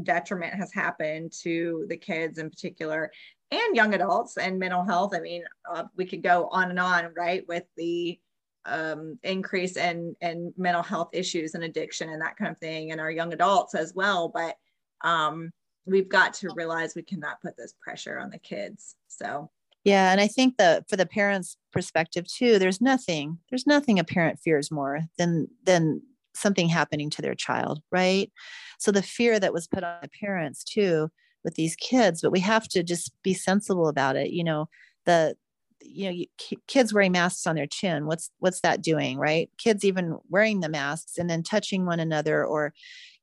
detriment 0.03 0.53
has 0.53 0.73
happened 0.73 1.31
to 1.31 1.85
the 1.89 1.97
kids 1.97 2.37
in 2.39 2.49
particular 2.49 3.11
and 3.51 3.75
young 3.75 3.93
adults 3.93 4.37
and 4.37 4.59
mental 4.59 4.83
health. 4.83 5.13
I 5.15 5.19
mean, 5.19 5.43
uh, 5.71 5.85
we 5.95 6.05
could 6.05 6.23
go 6.23 6.49
on 6.51 6.69
and 6.69 6.79
on, 6.79 7.13
right, 7.15 7.47
with 7.47 7.63
the 7.77 8.19
um, 8.65 9.17
increase 9.23 9.77
in 9.77 10.15
in 10.19 10.53
mental 10.57 10.83
health 10.83 11.09
issues 11.13 11.55
and 11.55 11.63
addiction 11.63 12.09
and 12.09 12.21
that 12.21 12.35
kind 12.35 12.51
of 12.51 12.57
thing, 12.57 12.91
and 12.91 12.99
our 12.99 13.11
young 13.11 13.31
adults 13.31 13.75
as 13.75 13.93
well. 13.93 14.29
But 14.29 14.57
um, 15.01 15.51
we've 15.87 16.09
got 16.09 16.33
to 16.35 16.49
realize 16.55 16.95
we 16.95 17.01
cannot 17.01 17.41
put 17.41 17.57
this 17.57 17.73
pressure 17.81 18.19
on 18.19 18.29
the 18.29 18.39
kids. 18.39 18.95
So 19.07 19.49
yeah, 19.83 20.11
and 20.11 20.19
I 20.19 20.27
think 20.27 20.57
that 20.57 20.89
for 20.89 20.97
the 20.97 21.05
parents' 21.05 21.55
perspective 21.71 22.27
too, 22.27 22.59
there's 22.59 22.81
nothing, 22.81 23.39
there's 23.49 23.65
nothing 23.65 23.99
a 23.99 24.03
parent 24.03 24.39
fears 24.39 24.69
more 24.69 25.01
than 25.17 25.47
than 25.63 26.01
something 26.35 26.67
happening 26.67 27.09
to 27.09 27.21
their 27.21 27.33
child, 27.33 27.81
right? 27.91 28.31
So 28.79 28.91
the 28.91 29.01
fear 29.01 29.39
that 29.39 29.53
was 29.53 29.67
put 29.67 29.83
on 29.83 29.97
the 30.01 30.09
parents 30.09 30.63
too 30.63 31.09
with 31.43 31.55
these 31.55 31.75
kids, 31.77 32.21
but 32.21 32.31
we 32.31 32.41
have 32.41 32.67
to 32.69 32.83
just 32.83 33.11
be 33.23 33.33
sensible 33.33 33.87
about 33.87 34.15
it. 34.15 34.31
You 34.31 34.43
know, 34.43 34.67
the 35.05 35.35
you 35.79 36.05
know 36.05 36.11
you, 36.11 36.25
kids 36.67 36.93
wearing 36.93 37.11
masks 37.11 37.45
on 37.45 37.55
their 37.55 37.67
chin 37.67 38.07
what's 38.07 38.31
what's 38.39 38.61
that 38.61 38.81
doing 38.81 39.19
right 39.19 39.51
kids 39.59 39.85
even 39.85 40.17
wearing 40.27 40.59
the 40.59 40.69
masks 40.69 41.19
and 41.19 41.29
then 41.29 41.43
touching 41.43 41.85
one 41.85 41.99
another 41.99 42.43
or 42.43 42.73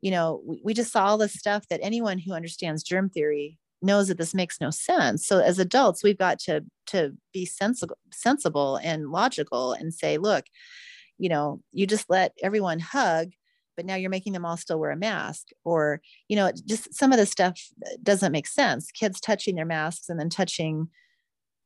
you 0.04 0.10
know 0.10 0.42
we, 0.44 0.60
we 0.62 0.74
just 0.74 0.92
saw 0.92 1.06
all 1.06 1.18
the 1.18 1.28
stuff 1.28 1.66
that 1.70 1.80
anyone 1.82 2.18
who 2.18 2.34
understands 2.34 2.82
germ 2.82 3.08
theory 3.08 3.58
knows 3.80 4.08
that 4.08 4.18
this 4.18 4.34
makes 4.34 4.60
no 4.60 4.70
sense. 4.70 5.26
So 5.26 5.40
as 5.40 5.58
adults 5.58 6.04
we've 6.04 6.18
got 6.18 6.38
to 6.40 6.62
to 6.88 7.12
be 7.32 7.46
sensible 7.46 7.96
sensible 8.12 8.76
and 8.76 9.10
logical 9.10 9.72
and 9.72 9.92
say 9.92 10.18
look 10.18 10.44
you 11.18 11.28
know 11.28 11.60
you 11.72 11.86
just 11.86 12.10
let 12.10 12.32
everyone 12.42 12.78
hug 12.80 13.30
but 13.76 13.86
now 13.86 13.94
you're 13.94 14.10
making 14.10 14.34
them 14.34 14.44
all 14.44 14.56
still 14.56 14.78
wear 14.78 14.90
a 14.90 14.96
mask 14.96 15.48
or 15.64 16.02
you 16.28 16.36
know 16.36 16.52
just 16.66 16.94
some 16.94 17.10
of 17.12 17.18
the 17.18 17.26
stuff 17.26 17.58
doesn't 18.02 18.32
make 18.32 18.46
sense. 18.46 18.90
Kids 18.90 19.20
touching 19.20 19.54
their 19.54 19.64
masks 19.64 20.10
and 20.10 20.20
then 20.20 20.28
touching 20.28 20.88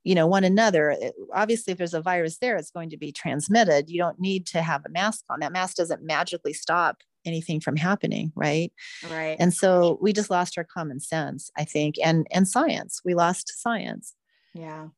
you 0.05 0.15
know 0.15 0.29
one 0.29 0.45
another. 0.45 0.97
Obviously 1.35 1.73
if 1.73 1.79
there's 1.79 1.93
a 1.93 2.01
virus 2.01 2.39
there 2.39 2.57
it's 2.57 2.71
going 2.71 2.91
to 2.91 2.97
be 2.97 3.11
transmitted. 3.11 3.91
You 3.91 3.99
don't 3.99 4.21
need 4.21 4.47
to 4.49 4.63
have 4.63 4.83
a 4.87 4.91
mask 4.91 5.25
on. 5.29 5.41
That 5.41 5.53
mask 5.53 5.77
doesn't 5.77 6.05
magically 6.05 6.53
stop 6.53 6.99
anything 7.29 7.61
from 7.61 7.77
happening 7.77 8.33
right 8.35 8.73
right 9.11 9.37
and 9.39 9.55
so 9.55 9.99
we 10.03 10.13
just 10.13 10.31
lost 10.31 10.59
our 10.59 10.65
common 10.65 10.99
sense 10.99 11.51
i 11.57 11.65
think 11.65 11.95
and 12.03 12.27
and 12.33 12.49
science 12.49 13.01
we 13.05 13.15
lost 13.15 13.53
science 13.61 14.15
yeah 14.55 14.89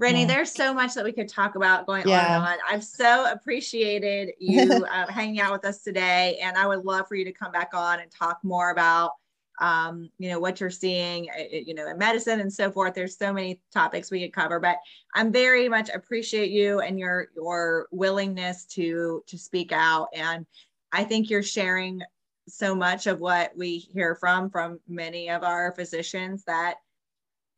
Rennie, 0.00 0.22
yeah. 0.22 0.28
there's 0.28 0.50
so 0.50 0.72
much 0.72 0.94
that 0.94 1.04
we 1.04 1.12
could 1.12 1.28
talk 1.28 1.56
about 1.56 1.86
going 1.86 2.08
yeah. 2.08 2.20
on 2.20 2.36
and 2.36 2.44
on. 2.44 2.58
I've 2.70 2.82
so 2.82 3.30
appreciated 3.30 4.30
you 4.38 4.62
uh, 4.90 5.06
hanging 5.06 5.40
out 5.40 5.52
with 5.52 5.64
us 5.66 5.82
today, 5.82 6.38
and 6.42 6.56
I 6.56 6.66
would 6.66 6.86
love 6.86 7.06
for 7.06 7.16
you 7.16 7.24
to 7.26 7.32
come 7.32 7.52
back 7.52 7.72
on 7.74 8.00
and 8.00 8.10
talk 8.10 8.38
more 8.42 8.70
about, 8.70 9.12
um, 9.60 10.08
you 10.16 10.30
know, 10.30 10.40
what 10.40 10.58
you're 10.58 10.70
seeing, 10.70 11.28
uh, 11.38 11.42
uh, 11.42 11.58
you 11.66 11.74
know, 11.74 11.86
in 11.86 11.98
medicine 11.98 12.40
and 12.40 12.50
so 12.50 12.72
forth. 12.72 12.94
There's 12.94 13.18
so 13.18 13.30
many 13.30 13.60
topics 13.74 14.10
we 14.10 14.22
could 14.22 14.32
cover, 14.32 14.58
but 14.58 14.78
I'm 15.14 15.30
very 15.30 15.68
much 15.68 15.90
appreciate 15.90 16.50
you 16.50 16.80
and 16.80 16.98
your 16.98 17.28
your 17.36 17.86
willingness 17.90 18.64
to 18.76 19.22
to 19.26 19.36
speak 19.36 19.70
out 19.70 20.08
and 20.14 20.46
I 20.92 21.04
think 21.04 21.30
you're 21.30 21.42
sharing 21.42 22.02
so 22.48 22.74
much 22.74 23.06
of 23.06 23.20
what 23.20 23.56
we 23.56 23.78
hear 23.78 24.14
from 24.16 24.50
from 24.50 24.80
many 24.88 25.30
of 25.30 25.42
our 25.42 25.72
physicians 25.72 26.44
that 26.44 26.76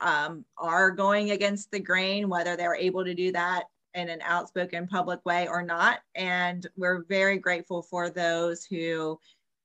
um, 0.01 0.45
are 0.59 0.91
going 0.91 1.31
against 1.31 1.71
the 1.71 1.81
grain, 1.81 2.29
whether 2.29 2.57
they're 2.57 2.75
able 2.75 3.05
to 3.05 3.15
do 3.15 3.33
that 3.33 3.65
in 3.95 4.09
an 4.09 4.21
outspoken 4.23 4.87
public 4.87 5.25
way 5.25 5.47
or 5.49 5.63
not. 5.63 6.01
And 6.15 6.67
we're 6.77 7.05
very 7.05 7.39
grateful 7.39 7.83
for 7.83 8.11
those 8.11 8.65
who 8.65 9.19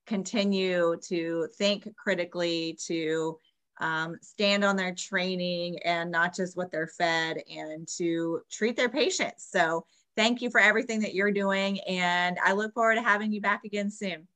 continue 0.06 0.98
to 1.08 1.48
think 1.58 1.94
critically, 1.96 2.78
to 2.86 3.38
um, 3.80 4.18
stand 4.22 4.64
on 4.64 4.76
their 4.76 4.94
training 4.94 5.80
and 5.84 6.10
not 6.12 6.36
just 6.36 6.56
what 6.56 6.72
they're 6.72 6.88
fed, 6.88 7.42
and 7.50 7.88
to 7.98 8.42
treat 8.52 8.76
their 8.76 8.90
patients. 8.90 9.48
So 9.50 9.86
thank 10.18 10.42
you 10.42 10.50
for 10.50 10.60
everything 10.60 11.00
that 11.02 11.14
you're 11.14 11.32
doing. 11.32 11.80
And 11.82 12.38
I 12.44 12.52
look 12.52 12.74
forward 12.74 12.96
to 12.96 13.02
having 13.02 13.32
you 13.32 13.40
back 13.40 13.64
again 13.64 13.90
soon. 13.90 14.28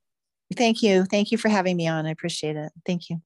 Thank 0.55 0.81
you. 0.81 1.03
Thank 1.05 1.31
you 1.31 1.37
for 1.37 1.49
having 1.49 1.75
me 1.75 1.87
on. 1.87 2.05
I 2.05 2.11
appreciate 2.11 2.55
it. 2.55 2.71
Thank 2.85 3.09
you. 3.09 3.21